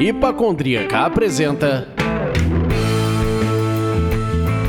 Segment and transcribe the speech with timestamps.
[0.00, 1.86] Hipacondríaca apresenta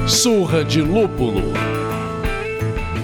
[0.05, 1.41] Surra de Lúpulo.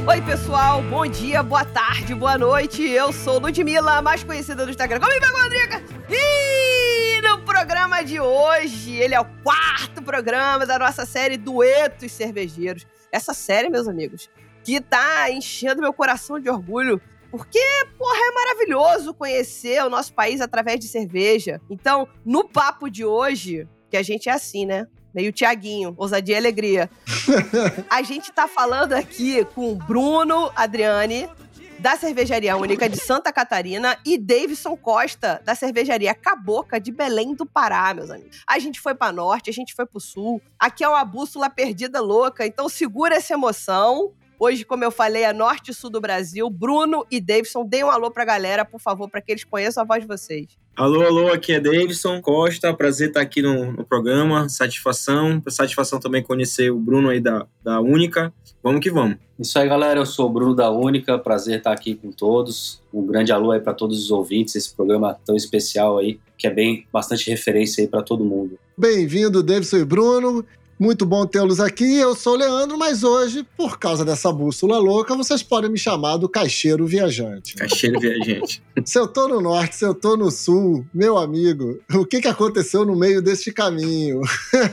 [0.05, 2.84] Oi, pessoal, bom dia, boa tarde, boa noite.
[2.84, 5.81] Eu sou Ludmilla, mais conhecida no Instagram como Hipacondríaca.
[6.09, 12.86] E no programa de hoje, ele é o quarto programa da nossa série Duetos Cervejeiros.
[13.11, 14.29] Essa série, meus amigos,
[14.63, 17.59] que tá enchendo meu coração de orgulho porque,
[17.97, 21.61] porra, é maravilhoso conhecer o nosso país através de cerveja.
[21.69, 24.87] Então, no papo de hoje, que a gente é assim, né?
[25.13, 26.89] Meio Tiaguinho, ousadia e alegria.
[27.89, 31.29] a gente tá falando aqui com Bruno Adriane,
[31.87, 37.45] da Cervejaria Única de Santa Catarina, e Davidson Costa, da Cervejaria Caboca de Belém do
[37.45, 38.41] Pará, meus amigos.
[38.45, 40.41] A gente foi para norte, a gente foi para sul.
[40.59, 45.33] Aqui é uma bússola perdida louca, então segura essa emoção Hoje, como eu falei, é
[45.33, 46.47] norte e sul do Brasil.
[46.47, 49.85] Bruno e Davidson, deem um alô pra galera, por favor, para que eles conheçam a
[49.85, 50.45] voz de vocês.
[50.75, 56.21] Alô, alô, aqui é Davidson Costa, prazer estar aqui no, no programa, satisfação, satisfação também
[56.21, 58.31] conhecer o Bruno aí da, da Única,
[58.67, 59.17] vamos que vamos.
[59.39, 63.05] Isso aí, galera, eu sou o Bruno da Única, prazer estar aqui com todos, um
[63.05, 66.85] grande alô aí para todos os ouvintes, esse programa tão especial aí, que é bem,
[66.91, 68.59] bastante referência aí para todo mundo.
[68.77, 70.45] Bem-vindo, Davidson e Bruno.
[70.80, 71.97] Muito bom tê-los aqui.
[71.97, 76.17] Eu sou o Leandro, mas hoje, por causa dessa bússola louca, vocês podem me chamar
[76.17, 77.56] do Caixeiro Viajante.
[77.56, 78.61] Caixeiro Viajante.
[78.86, 82.28] se eu tô no norte, se eu tô no sul, meu amigo, o que, que
[82.28, 84.22] aconteceu no meio deste caminho?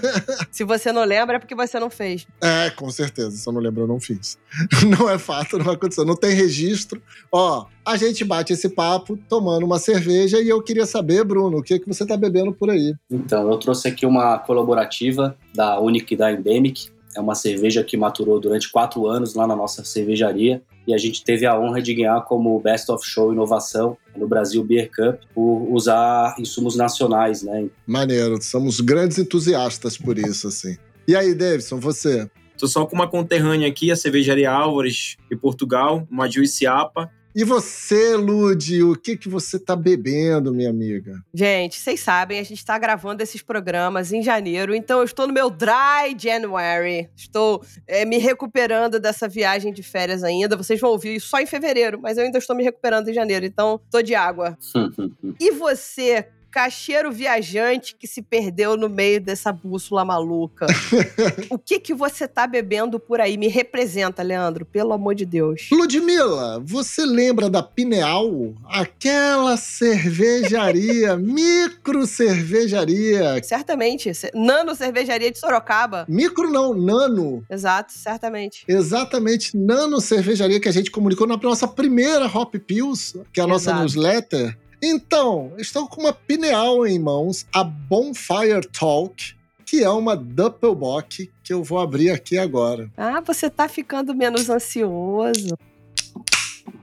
[0.53, 2.27] se você não lembra, é porque você não fez.
[2.39, 3.31] É, com certeza.
[3.31, 4.37] Se eu não lembro, eu não fiz.
[4.87, 6.05] Não é fato, não aconteceu.
[6.05, 7.03] Não tem registro.
[7.33, 11.63] Ó, a gente bate esse papo tomando uma cerveja e eu queria saber, Bruno, o
[11.63, 12.95] que, que você tá bebendo por aí?
[13.11, 16.89] Então, eu trouxe aqui uma colaborativa da Unic e da Endemic.
[17.17, 21.23] É uma cerveja que maturou durante quatro anos lá na nossa cervejaria e a gente
[21.23, 25.69] teve a honra de ganhar como Best of Show Inovação no Brasil Beer Cup por
[25.73, 27.69] usar insumos nacionais, né?
[27.87, 30.77] Maneiro, somos grandes entusiastas por isso, assim.
[31.07, 32.29] E aí, Davidson, você?
[32.53, 38.17] Estou só com uma conterrânea aqui, a cervejaria Álvares de Portugal, uma Juiciapa, e você,
[38.17, 41.21] Lude, o que que você tá bebendo, minha amiga?
[41.33, 45.33] Gente, vocês sabem, a gente tá gravando esses programas em janeiro, então eu estou no
[45.33, 47.09] meu dry January.
[47.17, 50.57] Estou é, me recuperando dessa viagem de férias ainda.
[50.57, 53.81] Vocês vão ouvir só em fevereiro, mas eu ainda estou me recuperando em janeiro, então
[53.91, 54.57] tô de água.
[55.41, 60.67] e você, caixeiro viajante que se perdeu no meio dessa bússola maluca.
[61.51, 63.37] o que que você tá bebendo por aí?
[63.37, 65.69] Me representa, Leandro, pelo amor de Deus.
[65.73, 68.55] Ludmilla, você lembra da Pineal?
[68.67, 73.43] Aquela cervejaria, micro cervejaria.
[73.43, 74.13] Certamente.
[74.33, 76.07] Nano cervejaria de Sorocaba.
[76.09, 77.45] Micro não, nano.
[77.51, 78.65] Exato, certamente.
[78.69, 83.47] Exatamente, nano cervejaria que a gente comunicou na nossa primeira Hop Pills, que é a
[83.49, 83.81] nossa Exato.
[83.81, 84.64] newsletter.
[84.83, 91.53] Então, estou com uma pineal em mãos, a Bonfire Talk, que é uma Doppelbock que
[91.53, 92.91] eu vou abrir aqui agora.
[92.97, 95.57] Ah, você tá ficando menos ansioso.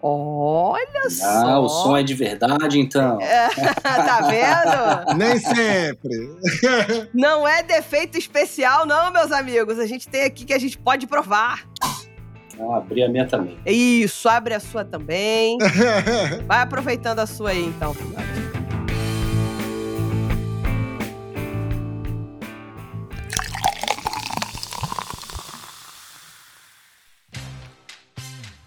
[0.01, 1.25] Olha ah, só.
[1.25, 3.19] Ah, o som é de verdade, então.
[3.84, 5.18] tá vendo?
[5.18, 6.30] Nem sempre.
[7.13, 9.78] não é defeito especial, não, meus amigos.
[9.80, 11.68] A gente tem aqui que a gente pode provar.
[12.62, 13.58] Então, abrir a minha também.
[13.66, 15.58] Isso, abre a sua também.
[16.46, 17.96] Vai aproveitando a sua aí, então.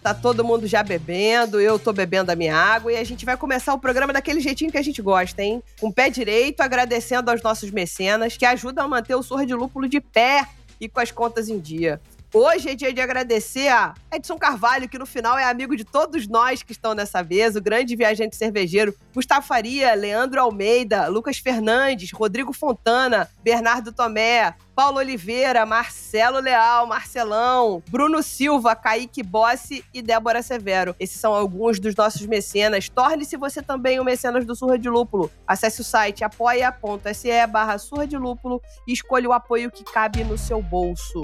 [0.03, 3.35] Tá todo mundo já bebendo, eu tô bebendo a minha água e a gente vai
[3.35, 5.63] começar o programa daquele jeitinho que a gente gosta, hein?
[5.79, 9.55] Com o pé direito, agradecendo aos nossos mecenas que ajudam a manter o Surra de
[9.55, 10.47] Lúpulo de pé
[10.79, 11.99] e com as contas em dia.
[12.37, 16.27] Hoje é dia de agradecer a Edson Carvalho, que no final é amigo de todos
[16.27, 22.11] nós que estão nessa mesa, o grande viajante cervejeiro, Gustavo Faria, Leandro Almeida, Lucas Fernandes,
[22.11, 30.43] Rodrigo Fontana, Bernardo Tomé, Paulo Oliveira, Marcelo Leal, Marcelão, Bruno Silva, Kaique Bossi e Débora
[30.43, 30.93] Severo.
[30.99, 32.89] Esses são alguns dos nossos mecenas.
[32.89, 35.31] Torne-se você também um mecenas do Surra de Lúpulo.
[35.47, 40.37] Acesse o site apoia.se barra Surra de Lúpulo e escolha o apoio que cabe no
[40.37, 41.23] seu bolso.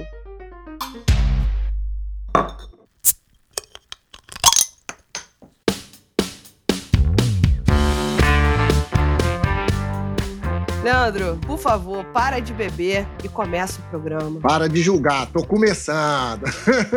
[10.83, 14.39] Leandro, por favor, para de beber e começa o programa.
[14.39, 16.43] Para de julgar, tô começando.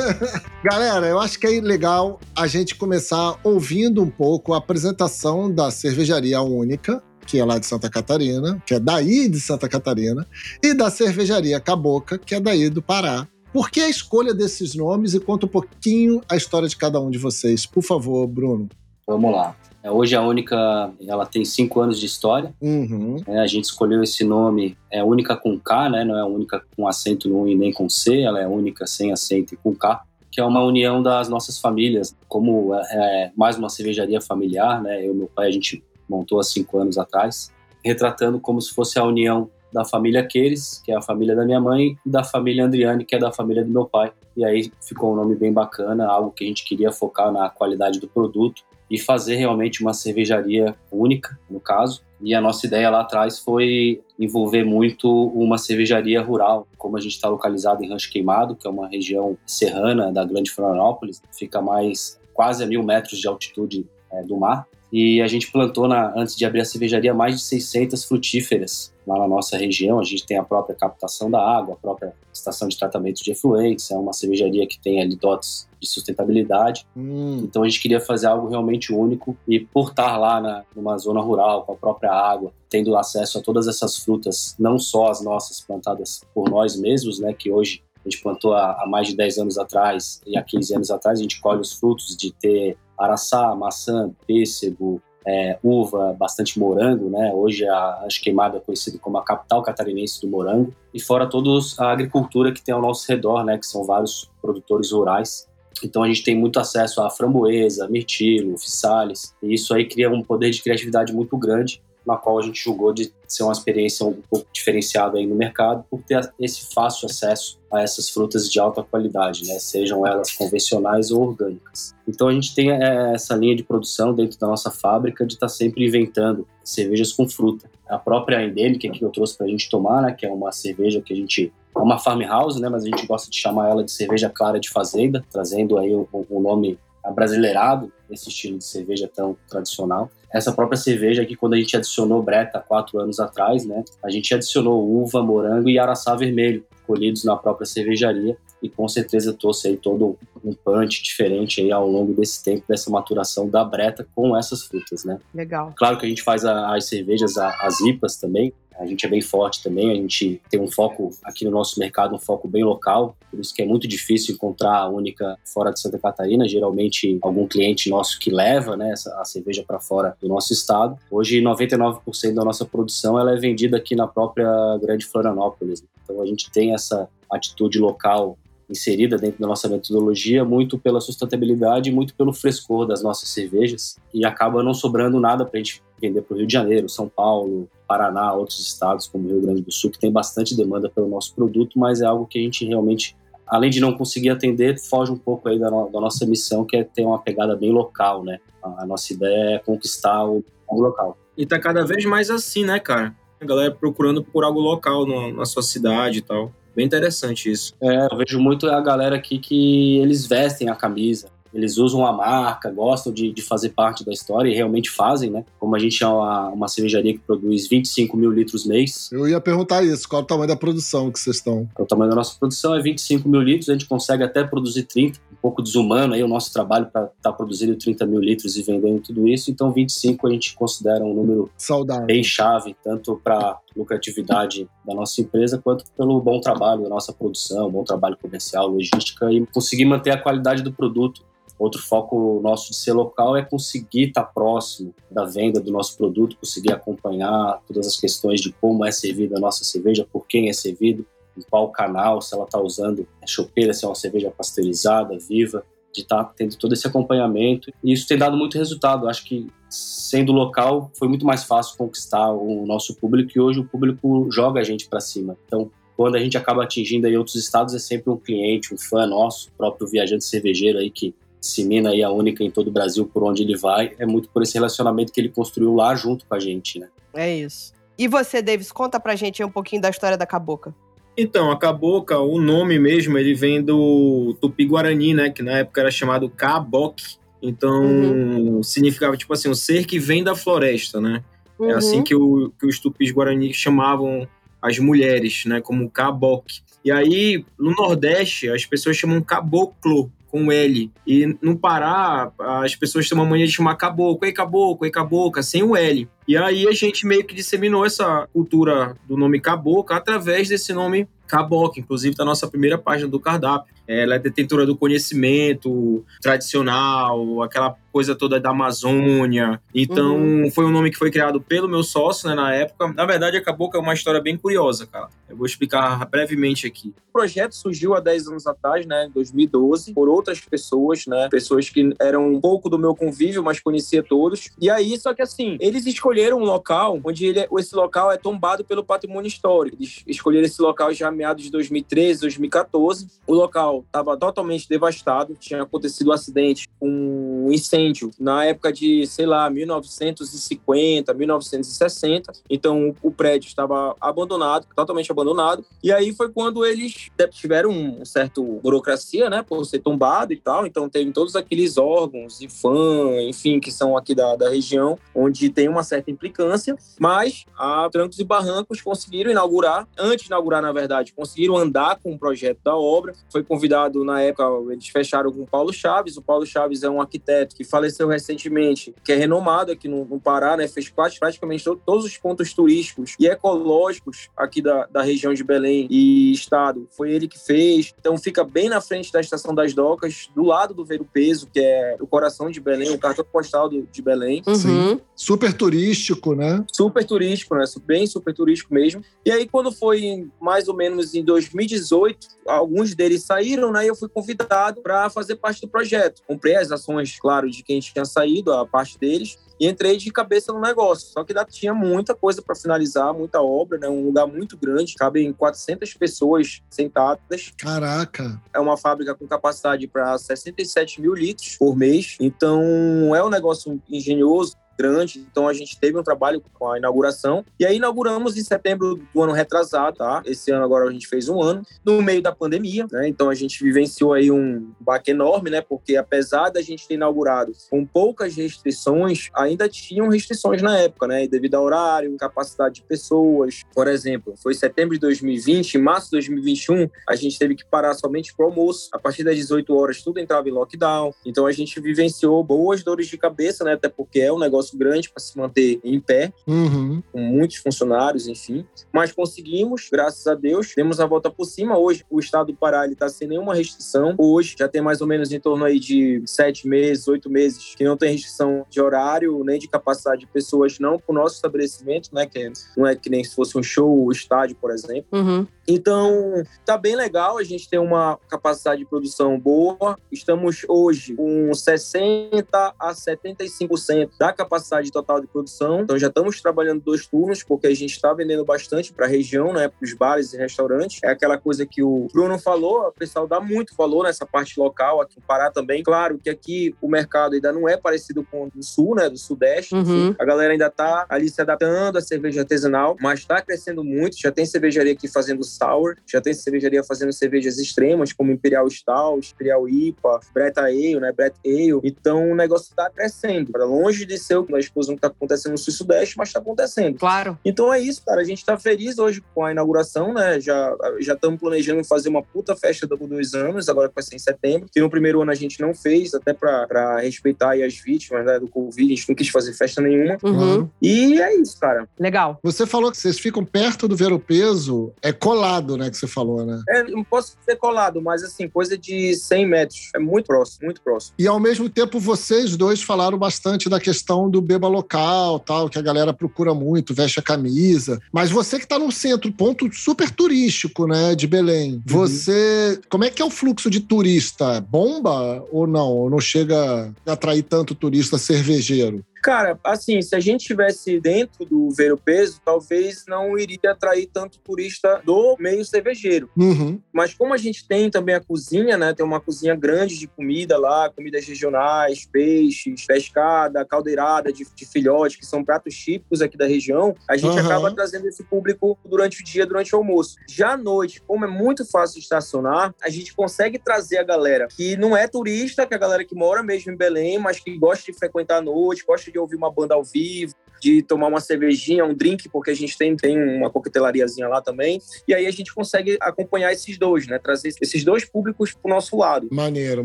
[0.64, 5.70] Galera, eu acho que é legal a gente começar ouvindo um pouco a apresentação da
[5.70, 10.26] cervejaria única, que é lá de Santa Catarina, que é daí de Santa Catarina,
[10.62, 15.14] e da cervejaria Caboca, que é daí do Pará, Por que a escolha desses nomes
[15.14, 17.64] e conta um pouquinho a história de cada um de vocês?
[17.64, 18.68] Por favor, Bruno.
[19.06, 19.54] Vamos lá.
[19.80, 22.52] É, hoje a Única ela tem cinco anos de história.
[22.60, 23.22] Uhum.
[23.24, 26.04] É, a gente escolheu esse nome, é Única com K, né?
[26.04, 29.54] não é Única com acento no I nem com C, ela é Única sem acento
[29.54, 30.02] e com K,
[30.32, 32.12] que é uma união das nossas famílias.
[32.26, 35.06] Como é, é mais uma cervejaria familiar, né?
[35.06, 35.80] eu e meu pai a gente
[36.10, 37.52] montou há cinco anos atrás,
[37.84, 41.60] retratando como se fosse a união da família Queires, que é a família da minha
[41.60, 44.12] mãe, e da família Andriani, que é da família do meu pai.
[44.36, 47.98] E aí ficou um nome bem bacana, algo que a gente queria focar na qualidade
[47.98, 52.02] do produto e fazer realmente uma cervejaria única, no caso.
[52.20, 57.12] E a nossa ideia lá atrás foi envolver muito uma cervejaria rural, como a gente
[57.12, 62.20] está localizado em Rancho Queimado, que é uma região serrana da Grande Florianópolis, fica mais
[62.32, 64.66] quase a mil metros de altitude é, do mar.
[64.96, 69.18] E a gente plantou, na, antes de abrir a cervejaria, mais de 600 frutíferas lá
[69.18, 69.98] na nossa região.
[69.98, 73.90] A gente tem a própria captação da água, a própria estação de tratamento de efluentes,
[73.90, 76.86] é uma cervejaria que tem ali dotes de sustentabilidade.
[76.96, 77.40] Hum.
[77.42, 81.20] Então a gente queria fazer algo realmente único e por estar lá na, numa zona
[81.20, 85.60] rural, com a própria água, tendo acesso a todas essas frutas, não só as nossas
[85.60, 89.38] plantadas por nós mesmos, né, que hoje a gente plantou há, há mais de 10
[89.38, 93.54] anos atrás e há 15 anos atrás a gente colhe os frutos de ter araçá,
[93.54, 97.32] maçã, pêssego, é, uva, bastante morango, né?
[97.32, 100.74] Hoje a Acho Queimada é conhecida como a capital catarinense do morango.
[100.92, 101.48] E fora toda
[101.78, 103.56] a agricultura que tem ao nosso redor, né?
[103.56, 105.48] Que são vários produtores rurais.
[105.82, 109.34] Então a gente tem muito acesso a framboesa, mirtilo, fissales.
[109.42, 112.92] E isso aí cria um poder de criatividade muito grande na qual a gente julgou
[112.92, 117.58] de ser uma experiência um pouco diferenciada aí no mercado por ter esse fácil acesso
[117.72, 119.58] a essas frutas de alta qualidade, né?
[119.58, 121.94] sejam elas convencionais ou orgânicas.
[122.06, 125.46] Então a gente tem é, essa linha de produção dentro da nossa fábrica de estar
[125.46, 127.68] tá sempre inventando cervejas com fruta.
[127.88, 130.12] A própria Endemic que eu trouxe para a gente tomar, né?
[130.12, 132.68] que é uma cerveja que a gente é uma farmhouse, né?
[132.68, 136.08] mas a gente gosta de chamar ela de cerveja clara de fazenda, trazendo aí o,
[136.12, 140.10] o nome abrasileirado, esse estilo de cerveja tão tradicional.
[140.32, 144.34] Essa própria cerveja aqui, quando a gente adicionou Breta quatro anos atrás, né, a gente
[144.34, 149.76] adicionou uva, morango e araçá vermelho, colhidos na própria cervejaria, e com certeza trouxe aí
[149.76, 154.62] todo um punch diferente aí ao longo desse tempo, dessa maturação da Breta com essas
[154.64, 155.18] frutas, né.
[155.34, 155.72] Legal.
[155.76, 159.08] Claro que a gente faz a, as cervejas, a, as IPAs também, a gente é
[159.08, 162.64] bem forte também, a gente tem um foco aqui no nosso mercado, um foco bem
[162.64, 167.18] local, por isso que é muito difícil encontrar a única fora de Santa Catarina, geralmente
[167.22, 170.98] algum cliente nosso que leva né, a cerveja para fora do nosso estado.
[171.10, 174.48] Hoje, 99% da nossa produção ela é vendida aqui na própria
[174.80, 175.84] Grande Florianópolis.
[176.02, 178.36] Então, a gente tem essa atitude local
[178.68, 184.24] inserida dentro da nossa metodologia, muito pela sustentabilidade, muito pelo frescor das nossas cervejas, e
[184.24, 187.68] acaba não sobrando nada para a gente vender para o Rio de Janeiro, São Paulo,
[187.86, 191.78] Paraná, outros estados como Rio Grande do Sul, que tem bastante demanda pelo nosso produto,
[191.78, 193.16] mas é algo que a gente realmente,
[193.46, 196.76] além de não conseguir atender, foge um pouco aí da, no, da nossa missão, que
[196.76, 198.38] é ter uma pegada bem local, né?
[198.62, 201.16] A, a nossa ideia é conquistar o, o local.
[201.36, 203.14] E tá cada vez mais assim, né, cara?
[203.40, 206.52] A galera procurando por algo local no, na sua cidade e tal.
[206.74, 207.74] Bem interessante isso.
[207.80, 212.12] É, eu vejo muito a galera aqui que eles vestem a camisa, eles usam a
[212.12, 215.44] marca, gostam de, de fazer parte da história e realmente fazem, né?
[215.58, 219.08] Como a gente é uma, uma cervejaria que produz 25 mil litros mês.
[219.12, 221.68] Eu ia perguntar isso, qual é o tamanho da produção que vocês estão?
[221.78, 225.20] O tamanho da nossa produção é 25 mil litros, a gente consegue até produzir 30,
[225.32, 228.62] um pouco desumano aí o nosso trabalho para estar tá produzindo 30 mil litros e
[228.62, 232.06] vendendo tudo isso, então 25 a gente considera um número Saudável.
[232.06, 237.70] bem chave, tanto para lucratividade da nossa empresa, quanto pelo bom trabalho da nossa produção,
[237.70, 241.22] bom trabalho comercial, logística e conseguir manter a qualidade do produto
[241.56, 246.36] Outro foco nosso de ser local é conseguir estar próximo da venda do nosso produto,
[246.36, 250.52] conseguir acompanhar todas as questões de como é servida a nossa cerveja, por quem é
[250.52, 255.16] servido, em qual canal, se ela está usando a chopeira, se é uma cerveja pasteurizada,
[255.18, 257.72] viva, de estar tá tendo todo esse acompanhamento.
[257.82, 259.08] E isso tem dado muito resultado.
[259.08, 263.64] Acho que sendo local foi muito mais fácil conquistar o nosso público e hoje o
[263.64, 265.36] público joga a gente para cima.
[265.46, 269.06] Então, quando a gente acaba atingindo aí outros estados, é sempre um cliente, um fã
[269.06, 273.22] nosso, próprio viajante cervejeiro aí que dissemina aí a única em todo o Brasil por
[273.22, 276.40] onde ele vai, é muito por esse relacionamento que ele construiu lá junto com a
[276.40, 276.88] gente, né?
[277.12, 277.72] É isso.
[277.98, 280.74] E você, Davis, conta pra gente um pouquinho da história da Caboca.
[281.16, 285.30] Então, a Caboca, o nome mesmo, ele vem do Tupi-Guarani, né?
[285.30, 287.00] Que na época era chamado Caboc.
[287.40, 288.62] Então, uhum.
[288.62, 291.22] significava, tipo assim, o ser que vem da floresta, né?
[291.58, 291.70] Uhum.
[291.70, 294.26] É assim que, o, que os Tupis-Guarani chamavam
[294.60, 295.60] as mulheres, né?
[295.60, 296.46] Como Caboc.
[296.84, 300.90] E aí, no Nordeste, as pessoas chamam caboclo, com L.
[301.06, 305.44] E no Pará, as pessoas têm uma mania de chamar caboclo, ei caboclo, ei cabocla,
[305.44, 306.08] sem o L.
[306.26, 311.08] E aí a gente meio que disseminou essa cultura do nome caboclo através desse nome
[311.34, 313.74] Caboclo, inclusive tá na nossa primeira página do cardápio.
[313.88, 319.60] Ela é detentora do conhecimento tradicional, aquela coisa toda da Amazônia.
[319.72, 320.50] Então, uhum.
[320.50, 322.92] foi um nome que foi criado pelo meu sócio, né, na época.
[322.92, 325.08] Na verdade, acabou que é uma história bem curiosa, cara.
[325.28, 326.92] Eu vou explicar brevemente aqui.
[327.08, 331.70] O projeto surgiu há 10 anos atrás, né, em 2012, por outras pessoas, né, pessoas
[331.70, 334.50] que eram um pouco do meu convívio, mas conhecia todos.
[334.60, 338.16] E aí, só que assim, eles escolheram um local onde ele, é, esse local é
[338.16, 339.76] tombado pelo patrimônio histórico.
[339.78, 343.06] Eles escolheram esse local já meados de 2013, 2014.
[343.26, 349.24] O local estava totalmente devastado, tinha acontecido um acidente um incêndio na época de, sei
[349.24, 352.32] lá, 1950, 1960.
[352.50, 355.64] Então o prédio estava abandonado, totalmente abandonado.
[355.82, 360.66] E aí foi quando eles tiveram um certo burocracia, né, por ser tombado e tal.
[360.66, 365.68] Então tem todos aqueles órgãos, IFAM, enfim, que são aqui da, da região, onde tem
[365.68, 366.76] uma certa implicância.
[366.98, 372.12] Mas a Trancos e Barrancos conseguiram inaugurar, antes de inaugurar, na verdade, conseguiram andar com
[372.12, 373.12] o projeto da obra.
[373.30, 376.16] Foi convidado na época, eles fecharam com o Paulo Chaves.
[376.16, 380.20] O Paulo Chaves é um arquiteto que faleceu recentemente, que é renomado aqui no, no
[380.20, 380.68] Pará, né?
[380.68, 386.32] Fez praticamente todos os pontos turísticos e ecológicos aqui da, da região de Belém e
[386.32, 386.88] estado.
[386.90, 387.94] Foi ele que fez.
[387.98, 391.48] Então fica bem na frente da Estação das Docas, do lado do Ver o Peso,
[391.52, 394.42] que é o coração de Belém, o cartão postal do, de Belém.
[394.46, 394.54] Uhum.
[394.54, 395.00] Sim.
[395.14, 396.64] Super turístico, né?
[396.72, 397.64] Super turístico, né?
[397.84, 399.02] Bem super turístico mesmo.
[399.24, 403.84] E aí, quando foi mais ou menos em 2018, alguns deles saíram, né?
[403.84, 406.22] E eu fui convidado para fazer parte do projeto.
[406.26, 410.52] Comprei as ações, claro, de quem tinha saído, a parte deles, e entrei de cabeça
[410.52, 411.08] no negócio.
[411.08, 413.88] Só que tinha muita coisa para finalizar, muita obra, né?
[413.88, 417.52] Um lugar muito grande, cabem 400 pessoas sentadas.
[417.58, 418.40] Caraca!
[418.52, 422.16] É uma fábrica com capacidade para 67 mil litros por mês.
[422.20, 427.44] Então é um negócio engenhoso grande, então a gente teve um trabalho com a inauguração.
[427.58, 430.22] E aí inauguramos em setembro do ano retrasado, tá?
[430.26, 433.08] Esse ano agora a gente fez um ano, no meio da pandemia, né?
[433.08, 435.60] Então a gente vivenciou aí um baque enorme, né?
[435.60, 441.26] Porque apesar da gente ter inaugurado com poucas restrições, ainda tinham restrições na época, né?
[441.26, 443.62] Devido ao horário, capacidade de pessoas.
[443.74, 447.94] Por exemplo, foi setembro de 2020, em março de 2021, a gente teve que parar
[447.94, 448.88] somente para o almoço.
[448.92, 451.12] A partir das 18 horas tudo entrava em lockdown.
[451.24, 453.74] Então a gente vivenciou boas dores de cabeça, né?
[453.74, 457.02] Até porque é um negócio negócio grande para se manter em pé, uhum.
[457.12, 458.66] com muitos funcionários, enfim.
[458.92, 461.76] Mas conseguimos, graças a Deus, demos a volta por cima.
[461.76, 464.14] Hoje, o estado do Pará está sem nenhuma restrição.
[464.16, 467.84] Hoje, já tem mais ou menos em torno aí de sete meses, oito meses, que
[467.84, 472.10] não tem restrição de horário, nem de capacidade de pessoas, não para o nosso estabelecimento,
[472.12, 472.26] né?
[472.26, 475.06] Que não é que nem se fosse um show, estádio, por exemplo.
[475.12, 475.46] Uhum.
[475.66, 479.98] Então, tá bem legal, a gente tem uma capacidade de produção boa.
[480.12, 484.53] Estamos hoje com 60 a 75% da capacidade
[484.92, 485.80] total de produção.
[485.80, 489.52] Então, já estamos trabalhando dois turnos, porque a gente está vendendo bastante para a região,
[489.52, 491.00] né, para os bares e restaurantes.
[491.02, 495.00] É aquela coisa que o Bruno falou, o pessoal dá muito valor nessa parte local,
[495.00, 495.82] aqui no Pará também.
[495.82, 499.18] Claro que aqui o mercado ainda não é parecido com o do Sul, né, do
[499.18, 499.74] Sudeste.
[499.74, 500.14] Uhum.
[500.18, 504.18] A galera ainda tá ali se adaptando à cerveja artesanal, mas está crescendo muito.
[504.18, 509.32] Já tem cervejaria aqui fazendo sour, já tem cervejaria fazendo cervejas extremas, como Imperial Stout,
[509.34, 511.80] Imperial IPA, Brett Ale, né, Brett Ale.
[511.82, 515.58] Então o negócio está crescendo, para longe de ser a explosão que está acontecendo no
[515.58, 516.98] Sul-Sudeste, mas está acontecendo.
[516.98, 517.38] Claro.
[517.44, 518.20] Então é isso, cara.
[518.20, 520.40] A gente está feliz hoje com a inauguração, né?
[520.40, 524.16] Já já estamos planejando fazer uma puta festa do dois anos, agora que vai ser
[524.16, 524.68] em setembro.
[524.72, 528.48] Que no primeiro ano a gente não fez, até para respeitar as vítimas né, do
[528.48, 528.92] Covid.
[528.92, 530.16] A gente não quis fazer festa nenhuma.
[530.22, 530.68] Uhum.
[530.80, 531.88] E é isso, cara.
[531.98, 532.38] Legal.
[532.42, 535.90] Você falou que vocês ficam perto do Vero Peso, é colado, né?
[535.90, 536.62] Que você falou, né?
[536.68, 539.90] É, não posso ser colado, mas assim, coisa de 100 metros.
[539.94, 541.14] É muito próximo, muito próximo.
[541.18, 545.78] E ao mesmo tempo, vocês dois falaram bastante da questão do beba local, tal, que
[545.78, 548.00] a galera procura muito, veste a camisa.
[548.12, 551.74] Mas você que está num centro, ponto super turístico, né, de Belém.
[551.74, 551.82] Uhum.
[551.86, 554.60] Você, como é que é o fluxo de turista?
[554.60, 555.88] Bomba ou não?
[555.88, 559.04] Ou não chega a atrair tanto turista cervejeiro?
[559.24, 564.06] Cara, assim, se a gente estivesse dentro do Ver o Peso, talvez não iria atrair
[564.12, 566.28] tanto turista do meio cervejeiro.
[566.36, 566.78] Uhum.
[566.92, 568.92] Mas como a gente tem também a cozinha, né?
[568.92, 575.16] Tem uma cozinha grande de comida lá, comidas regionais, peixes, pescada, caldeirada de, de filhote,
[575.16, 577.46] que são pratos típicos aqui da região, a gente uhum.
[577.46, 580.16] acaba trazendo esse público durante o dia, durante o almoço.
[580.28, 584.76] Já à noite, como é muito fácil estacionar, a gente consegue trazer a galera que
[584.76, 587.90] não é turista, que é a galera que mora mesmo em Belém, mas que gosta
[587.90, 591.84] de frequentar a noite, gosta de ouvir uma banda ao vivo, de tomar uma cervejinha,
[591.84, 594.80] um drink, porque a gente tem, tem uma coquetelariazinha lá também.
[595.06, 597.18] E aí a gente consegue acompanhar esses dois, né?
[597.18, 599.28] Trazer esses dois públicos pro nosso lado.
[599.30, 599.84] Maneiro,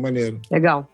[0.00, 0.40] maneiro.
[0.50, 0.88] Legal.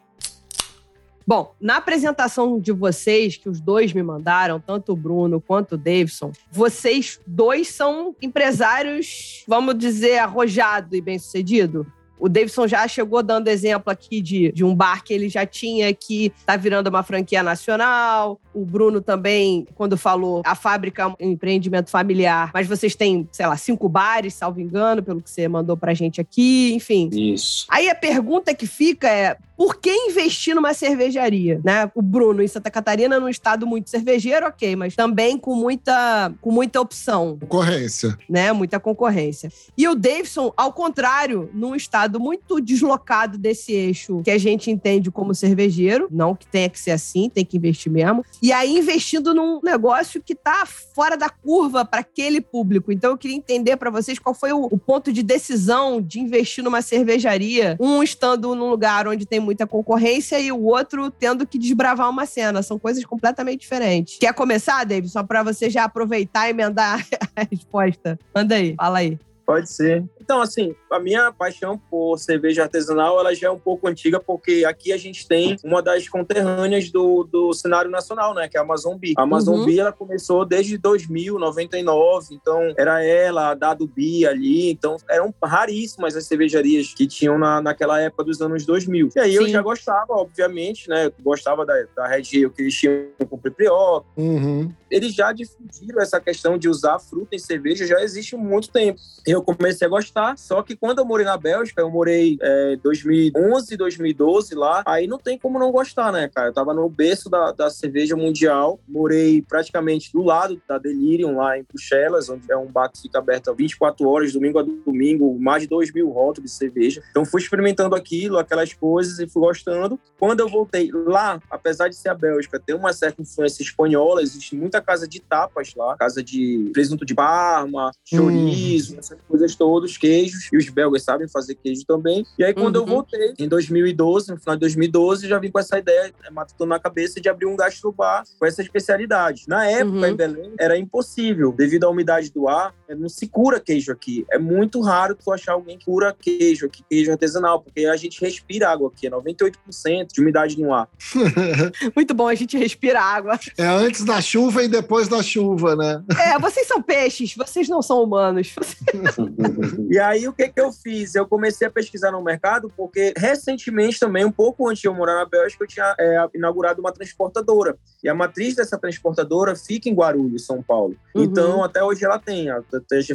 [1.27, 5.79] Bom, na apresentação de vocês, que os dois me mandaram, tanto o Bruno quanto o
[5.79, 11.85] Davidson, vocês dois são empresários, vamos dizer, arrojado e bem-sucedido?
[12.19, 15.93] O Davidson já chegou dando exemplo aqui de, de um bar que ele já tinha
[15.93, 18.41] que tá virando uma franquia nacional.
[18.55, 23.47] O Bruno também, quando falou, a fábrica é um empreendimento familiar, mas vocês têm, sei
[23.47, 27.11] lá, cinco bares, salvo engano, pelo que você mandou pra gente aqui, enfim.
[27.13, 27.67] Isso.
[27.69, 31.61] Aí a pergunta que fica é: por que investir numa cervejaria?
[31.65, 31.91] Né?
[31.95, 36.51] O Bruno, em Santa Catarina, num estado muito cervejeiro, ok, mas também com muita, com
[36.51, 37.39] muita opção.
[37.41, 38.17] Concorrência.
[38.29, 38.53] Né?
[38.53, 39.51] Muita concorrência.
[39.77, 45.11] E o Davidson, ao contrário, num estado muito deslocado desse eixo que a gente entende
[45.11, 48.25] como cervejeiro, não que tenha que ser assim, tem que investir mesmo.
[48.43, 52.93] E aí investindo num negócio que tá fora da curva para aquele público.
[52.93, 56.63] Então eu queria entender para vocês qual foi o, o ponto de decisão de investir
[56.63, 61.59] numa cervejaria, um estando num lugar onde tem muita concorrência e o outro tendo que
[61.59, 62.63] desbravar uma cena.
[62.63, 64.19] São coisas completamente diferentes.
[64.19, 65.11] Quer começar, David?
[65.11, 68.19] Só para você já aproveitar e emendar a resposta.
[68.35, 69.19] Manda aí, fala aí.
[69.47, 70.05] Pode ser.
[70.27, 74.65] Então, assim, a minha paixão por cerveja artesanal, ela já é um pouco antiga, porque
[74.67, 78.49] aqui a gente tem uma das conterrâneas do, do cenário nacional, né?
[78.49, 79.15] Que é a Amazon Bee.
[79.17, 79.71] A Amazon uhum.
[79.79, 86.17] Ela começou desde 2000, 99, então era ela, a Dado Bee ali, então eram raríssimas
[86.17, 89.11] as cervejarias que tinham na, naquela época dos anos 2000.
[89.15, 89.45] E aí Sim.
[89.45, 91.07] eu já gostava, obviamente, né?
[91.07, 94.03] Eu gostava da, da Red Ale que eles tinham com Priprió.
[94.17, 94.73] Uhum.
[94.91, 98.99] Eles já difundiram essa questão de usar fruta em cerveja, já existe muito tempo.
[99.25, 100.39] Eu comecei a gostar gostar.
[100.39, 105.19] Só que quando eu morei na Bélgica, eu morei é, 2011, 2012 lá, aí não
[105.19, 106.49] tem como não gostar, né, cara?
[106.49, 111.59] Eu tava no berço da, da cerveja mundial, morei praticamente do lado da Delirium, lá
[111.59, 115.63] em Bruxelas, onde é um bar que fica aberto 24 horas, domingo a domingo, mais
[115.63, 117.03] de 2 mil rótulos de cerveja.
[117.11, 119.99] Então fui experimentando aquilo, aquelas coisas e fui gostando.
[120.19, 124.57] Quando eu voltei lá, apesar de ser a Bélgica, ter uma certa influência espanhola, existe
[124.57, 128.99] muita casa de tapas lá, casa de presunto de Parma, chorizo, hum.
[128.99, 132.25] essas coisas todas, queijos, e os belgas sabem fazer queijo também.
[132.39, 132.83] E aí, quando uhum.
[132.83, 136.71] eu voltei, em 2012, no final de 2012, já vim com essa ideia, é, matutando
[136.71, 139.45] na cabeça, de abrir um gastrobar com essa especialidade.
[139.49, 140.07] Na época, uhum.
[140.07, 144.25] em Belém, era impossível, devido à umidade do ar, é, não se cura queijo aqui.
[144.31, 148.21] É muito raro tu achar alguém que cura queijo aqui, queijo artesanal, porque a gente
[148.21, 150.89] respira água aqui, é 98% de umidade no ar.
[151.97, 153.39] muito bom, a gente respira água.
[153.59, 156.03] É antes da chuva e depois da chuva, né?
[156.19, 158.55] É, vocês são peixes, vocês não são humanos.
[159.97, 161.15] E aí, o que, que eu fiz?
[161.15, 165.15] Eu comecei a pesquisar no mercado, porque recentemente também, um pouco antes de eu morar
[165.15, 167.79] na Bélgica, eu tinha é, inaugurado uma transportadora.
[168.05, 170.95] E a matriz dessa transportadora fica em Guarulhos, São Paulo.
[171.15, 171.23] Uhum.
[171.23, 172.51] Então, até hoje ela tem.
[172.51, 172.63] Ela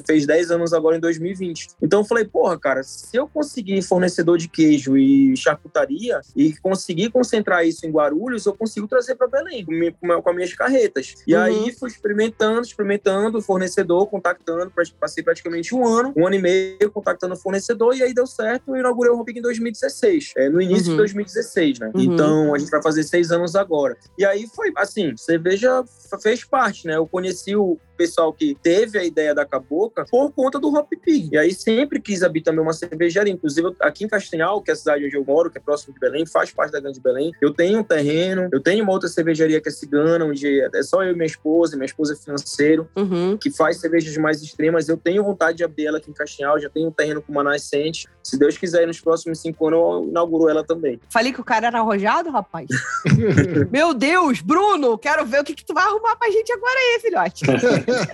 [0.07, 1.67] fez 10 anos agora em 2020.
[1.79, 7.11] Então, eu falei, porra, cara, se eu conseguir fornecedor de queijo e charcutaria e conseguir
[7.11, 11.13] concentrar isso em Guarulhos, eu consigo trazer para Belém com, com, com as minhas carretas.
[11.27, 11.41] E uhum.
[11.41, 17.33] aí, fui experimentando, experimentando, fornecedor, contactando, passei praticamente um ano, um ano e meio contactando
[17.33, 18.75] o fornecedor e aí deu certo.
[18.75, 20.91] Eu inaugurei o Hopic em 2016, é, no início uhum.
[20.91, 21.91] de 2016, né?
[21.93, 22.01] Uhum.
[22.01, 23.97] Então a gente vai fazer seis anos agora.
[24.17, 25.83] E aí foi assim: cerveja
[26.21, 26.95] fez parte, né?
[26.95, 31.29] Eu conheci o pessoal que teve a ideia da Caboca por conta do Hop Pig.
[31.31, 33.31] E aí sempre quis abrir também uma cervejaria.
[33.31, 35.99] Inclusive, aqui em Castanhal, que é a cidade onde eu moro, que é próximo de
[35.99, 37.31] Belém, faz parte da Grande Belém.
[37.39, 41.03] Eu tenho um terreno, eu tenho uma outra cervejaria que é cigana, onde é só
[41.03, 43.37] eu e minha esposa, minha esposa é financeiro, uhum.
[43.37, 44.89] que faz cervejas mais extremas.
[44.89, 47.43] Eu tenho vontade de abrir ela aqui em Castanhal, já tenho um terreno com uma
[47.43, 48.07] nascente.
[48.23, 50.99] Se Deus quiser, nos próximos cinco anos eu inauguro ela também.
[51.09, 52.67] Falei que o cara era arrojado, rapaz.
[53.71, 56.99] Meu Deus, Bruno, quero ver o que, que tu vai arrumar pra gente agora aí,
[56.99, 57.45] filhote.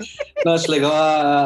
[0.46, 0.92] Não, acho legal,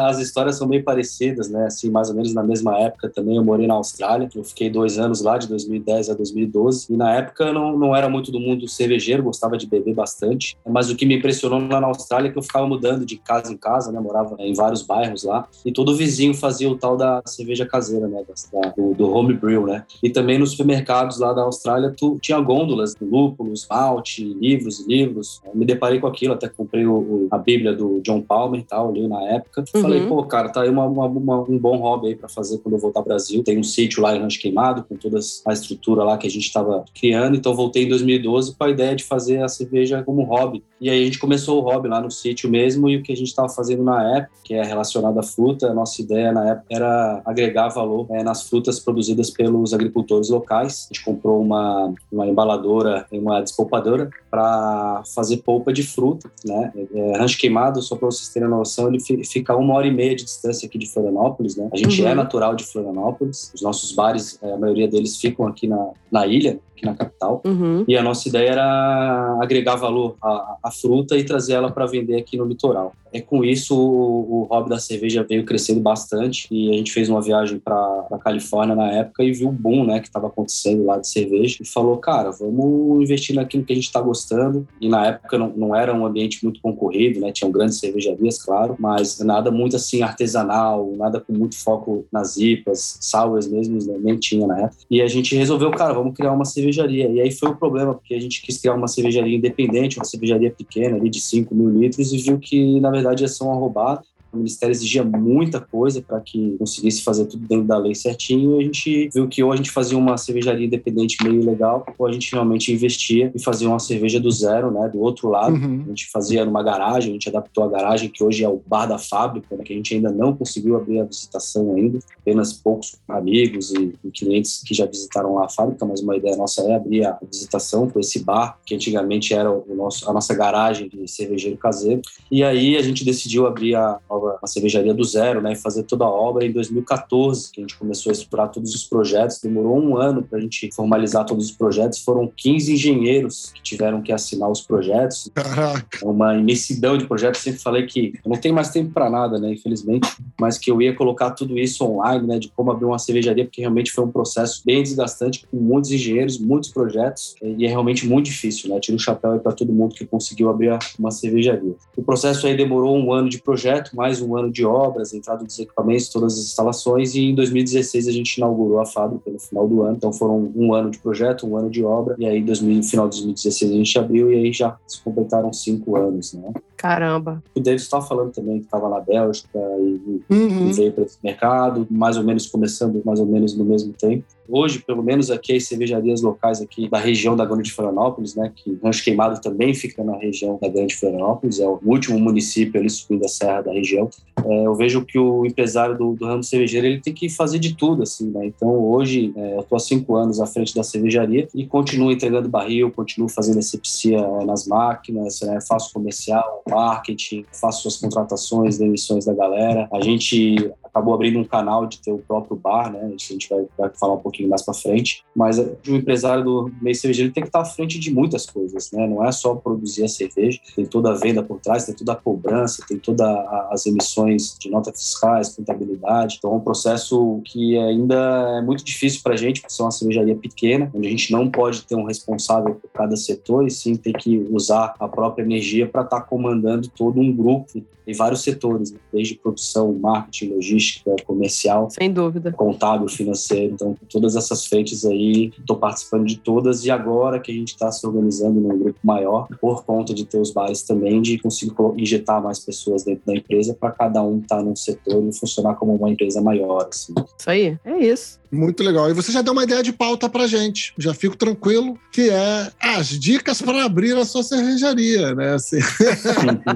[0.05, 1.65] as histórias são meio parecidas, né?
[1.65, 3.35] Assim, mais ou menos na mesma época também.
[3.35, 6.93] Eu morei na Austrália, eu fiquei dois anos lá, de 2010 a 2012.
[6.93, 10.57] E na época eu não, não era muito do mundo cervejeiro, gostava de beber bastante.
[10.67, 13.51] Mas o que me impressionou lá na Austrália é que eu ficava mudando de casa
[13.51, 13.99] em casa, né?
[13.99, 15.47] Morava em vários bairros lá.
[15.65, 18.23] E todo vizinho fazia o tal da cerveja caseira, né?
[18.51, 19.85] Da, do, do homebrew, né?
[20.01, 24.87] E também nos supermercados lá da Austrália, tu tinha gôndolas de lúpulos, malte, livros e
[24.87, 25.39] livros.
[25.45, 28.89] Eu me deparei com aquilo, até comprei o, a Bíblia do John Palmer e tal,
[28.89, 29.63] ali na época.
[29.73, 29.81] Uhum.
[29.81, 32.75] Falei, pô, cara, tá aí uma, uma, uma, um bom hobby aí pra fazer quando
[32.75, 33.43] eu voltar ao Brasil.
[33.43, 36.45] Tem um sítio lá em Rancho Queimado, com toda a estrutura lá que a gente
[36.45, 37.37] estava criando.
[37.37, 40.63] Então voltei em 2012 com a ideia de fazer a cerveja como hobby.
[40.81, 43.15] E aí a gente começou o hobby lá no sítio mesmo e o que a
[43.15, 46.65] gente estava fazendo na época, que é relacionado à fruta, a nossa ideia na época
[46.71, 50.87] era agregar valor é, nas frutas produzidas pelos agricultores locais.
[50.89, 56.73] A gente comprou uma, uma embaladora e uma despolpadora para fazer polpa de fruta, né?
[56.95, 60.23] É, rancho queimado, só para vocês terem noção, ele fica uma hora e meia de
[60.23, 61.69] distância aqui de Florianópolis, né?
[61.71, 62.07] A gente uhum.
[62.07, 66.25] é natural de Florianópolis, os nossos bares, é, a maioria deles ficam aqui na, na
[66.25, 67.41] ilha, aqui na capital.
[67.45, 67.85] Uhum.
[67.87, 72.17] E a nossa ideia era agregar valor à, à fruta e trazer ela para vender
[72.17, 72.93] aqui no litoral.
[73.13, 77.09] É com isso o, o hobby da cerveja veio crescendo bastante e a gente fez
[77.09, 77.75] uma viagem para
[78.09, 81.57] a Califórnia na época e viu o boom, né, que estava acontecendo lá de cerveja
[81.59, 84.65] e falou, cara, vamos investir naquilo que a gente está gostando.
[84.79, 88.77] E na época não, não era um ambiente muito concorrido, né, tinham grandes cervejarias, claro,
[88.79, 94.17] mas nada muito assim artesanal, nada com muito foco nas IPAs, sours mesmo, né, nem
[94.17, 94.77] tinha na época.
[94.89, 97.09] E a gente resolveu, cara, vamos criar uma cervejaria.
[97.09, 100.49] E aí foi o problema, porque a gente quis criar uma cervejaria independente, uma cervejaria
[100.63, 104.03] pequena ali de 5 mil litros e viu que, na verdade, ia ser uma roubada
[104.33, 108.59] o Ministério exigia muita coisa para que conseguisse fazer tudo dentro da lei certinho.
[108.59, 112.07] E a gente viu que ou a gente fazia uma cervejaria independente meio legal, ou
[112.07, 114.89] a gente realmente investia e fazia uma cerveja do zero, né?
[114.89, 115.55] Do outro lado.
[115.55, 115.83] Uhum.
[115.85, 118.85] A gente fazia numa garagem, a gente adaptou a garagem, que hoje é o bar
[118.85, 119.63] da fábrica, né?
[119.63, 121.99] que a gente ainda não conseguiu abrir a visitação ainda.
[122.19, 126.35] Apenas poucos amigos e, e clientes que já visitaram lá a fábrica, mas uma ideia
[126.35, 130.33] nossa é abrir a visitação com esse bar, que antigamente era o nosso, a nossa
[130.33, 132.01] garagem de cervejeiro caseiro.
[132.29, 135.55] E aí a gente decidiu abrir a, a nova, uma cervejaria do zero, né, e
[135.55, 139.39] fazer toda a obra em 2014, que a gente começou a estruturar todos os projetos.
[139.41, 141.99] Demorou um ano para a gente formalizar todos os projetos.
[141.99, 145.29] Foram 15 engenheiros que tiveram que assinar os projetos.
[145.33, 146.05] Caraca.
[146.07, 147.41] Uma imensidão de projetos.
[147.41, 150.07] Sempre falei que eu não tenho mais tempo para nada, né, infelizmente,
[150.39, 153.61] mas que eu ia colocar tudo isso online, né, de como abrir uma cervejaria, porque
[153.61, 158.25] realmente foi um processo bem desgastante, com muitos engenheiros, muitos projetos, e é realmente muito
[158.25, 158.79] difícil, né.
[158.79, 161.75] Tiro o chapéu para todo mundo que conseguiu abrir uma cervejaria.
[161.95, 165.59] O processo aí demorou um ano de projeto, mais um ano de obras, entrada dos
[165.59, 169.83] equipamentos, todas as instalações, e em 2016 a gente inaugurou a fábrica no final do
[169.83, 169.95] ano.
[169.95, 173.17] Então foram um ano de projeto, um ano de obra, e aí no final de
[173.17, 176.51] 2016 a gente abriu, e aí já se completaram cinco anos, né?
[176.81, 177.43] Caramba.
[177.53, 180.67] O David estava falando também que estava na Bélgica e, uhum.
[180.67, 184.25] e veio para esse mercado, mais ou menos começando mais ou menos no mesmo tempo.
[184.49, 188.77] Hoje, pelo menos aqui, as cervejarias locais aqui da região da Grande Florianópolis, né, que
[188.83, 193.23] Rancho Queimado também fica na região da Grande Florianópolis, é o último município ali subindo
[193.23, 194.09] a serra da região.
[194.43, 197.75] É, eu vejo que o empresário do, do ramo cervejeiro ele tem que fazer de
[197.75, 198.47] tudo, assim, né?
[198.47, 202.49] Então, hoje, é, eu estou há cinco anos à frente da cervejaria e continuo entregando
[202.49, 205.59] barril, continuo fazendo asepsia é, nas máquinas, né?
[205.61, 209.87] faço comercial, marketing, faço as contratações, demissões da galera.
[209.91, 213.13] A gente acabou abrindo um canal de ter o próprio bar, né?
[213.15, 215.23] Isso a gente vai, vai falar um pouquinho mais para frente.
[215.35, 219.07] Mas o empresário do meio cervejeiro tem que estar à frente de muitas coisas, né?
[219.07, 222.15] Não é só produzir a cerveja, tem toda a venda por trás, tem toda a
[222.15, 223.27] cobrança, tem todas
[223.69, 226.35] as emissões de notas fiscais, contabilidade.
[226.37, 228.15] Então é um processo que ainda
[228.57, 231.49] é muito difícil para a gente, porque é uma cervejaria pequena, onde a gente não
[231.49, 235.87] pode ter um responsável por cada setor e sim ter que usar a própria energia
[235.87, 238.99] para estar tá comandando todo um grupo em vários setores, né?
[239.11, 240.80] desde produção, marketing, logística,
[241.25, 243.73] comercial, sem dúvida, contábil, financeiro.
[243.73, 247.91] Então, todas essas frentes aí, estou participando de todas e agora que a gente está
[247.91, 252.41] se organizando num grupo maior, por conta de ter os bares também, de conseguir injetar
[252.41, 255.95] mais pessoas dentro da empresa para cada um estar tá num setor e funcionar como
[255.95, 256.87] uma empresa maior.
[256.89, 257.13] Assim.
[257.37, 258.40] Isso aí, é isso.
[258.51, 259.09] Muito legal.
[259.09, 260.93] E você já deu uma ideia de pauta pra gente.
[260.97, 265.53] Já fico tranquilo, que é as dicas para abrir a sua cervejaria, né?
[265.53, 265.79] Assim.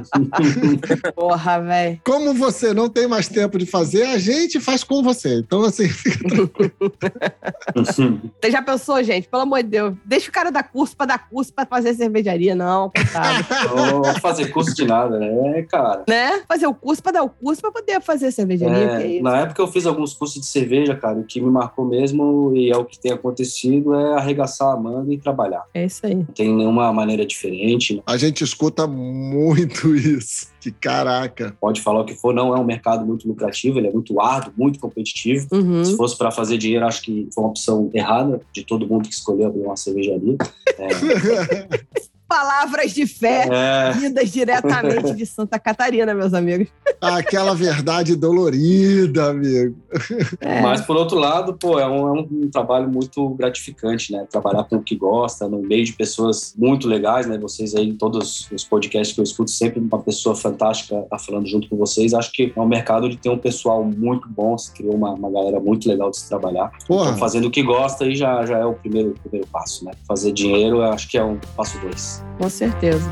[1.13, 2.01] Porra, velho.
[2.05, 5.39] Como você não tem mais tempo de fazer, a gente faz com você.
[5.39, 6.93] Então, assim, fica tranquilo.
[8.41, 9.27] você já pensou, gente?
[9.27, 12.55] Pelo amor de Deus, deixa o cara dar curso pra dar curso pra fazer cervejaria,
[12.55, 13.45] não, coitado.
[13.75, 16.03] Não fazer curso de nada, né, cara?
[16.07, 16.41] Né?
[16.47, 19.01] Fazer o curso pra dar o curso pra poder fazer cervejaria.
[19.01, 22.54] É, é na época eu fiz alguns cursos de cerveja, cara, que me marcou mesmo,
[22.56, 25.63] e é o que tem acontecido, é arregaçar a manga e trabalhar.
[25.73, 26.15] É isso aí.
[26.15, 28.01] Não tem nenhuma maneira diferente.
[28.06, 30.54] A gente escuta muito isso.
[30.62, 31.56] Que caraca.
[31.60, 34.54] Pode falar o que for, não é um mercado muito lucrativo, ele é muito árduo,
[34.58, 35.47] muito competitivo.
[35.51, 35.84] Uhum.
[35.84, 39.13] Se fosse para fazer dinheiro, acho que foi uma opção errada de todo mundo que
[39.13, 40.38] escolheu abrir uma cervejaria.
[40.80, 42.06] É...
[42.36, 43.93] Palavras de fé, é.
[43.93, 46.67] vindas diretamente de Santa Catarina, meus amigos.
[47.00, 49.78] Aquela verdade dolorida, amigo.
[50.41, 50.60] É.
[50.62, 54.28] Mas, por outro lado, pô, é um, é um, trabalho muito gratificante, né?
[54.30, 57.38] Trabalhar com o que gosta, no meio de pessoas muito legais, né?
[57.38, 61.48] Vocês aí, em todos os podcasts que eu escuto, sempre uma pessoa fantástica tá falando
[61.48, 62.13] junto com vocês.
[62.13, 65.32] Acho que é um mercado de ter um pessoal muito bom, se criou uma, uma
[65.32, 66.69] galera muito legal de se trabalhar.
[66.84, 69.93] Então, fazendo o que gosta aí já, já é o primeiro, primeiro passo, né?
[70.06, 72.24] Fazer dinheiro, acho que é um passo dois.
[72.38, 73.09] Com certeza.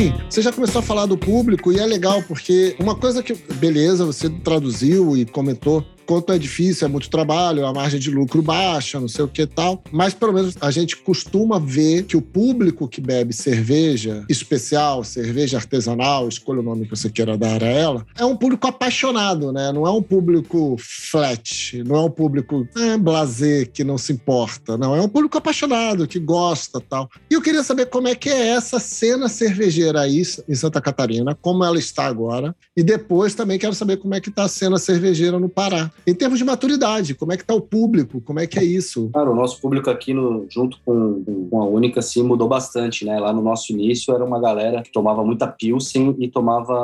[0.00, 3.34] assim, você já começou a falar do público e é legal, porque uma coisa que,
[3.34, 8.42] beleza, você traduziu e comentou quanto é difícil, é muito trabalho, a margem de lucro
[8.42, 9.80] baixa, não sei o que tal.
[9.92, 15.58] Mas pelo menos a gente costuma ver que o público que bebe cerveja especial, cerveja
[15.58, 19.70] artesanal, escolha o nome que você queira dar a ela, é um público apaixonado, né?
[19.70, 24.76] Não é um público flat, não é um público é, blazer que não se importa,
[24.76, 24.96] não.
[24.96, 27.08] É um público apaixonado, que gosta tal.
[27.30, 31.38] E eu queria saber como é que é essa cena cervejeira aí em Santa Catarina,
[31.40, 32.52] como ela está agora.
[32.76, 36.14] E depois também quero saber como é que está a cena cervejeira no Pará em
[36.14, 39.10] termos de maturidade, como é que está o público, como é que é isso?
[39.12, 43.18] Cara, o nosso público aqui, no, junto com, com a Única, sim, mudou bastante, né?
[43.18, 46.74] Lá no nosso início era uma galera que tomava muita Pilsen e tomava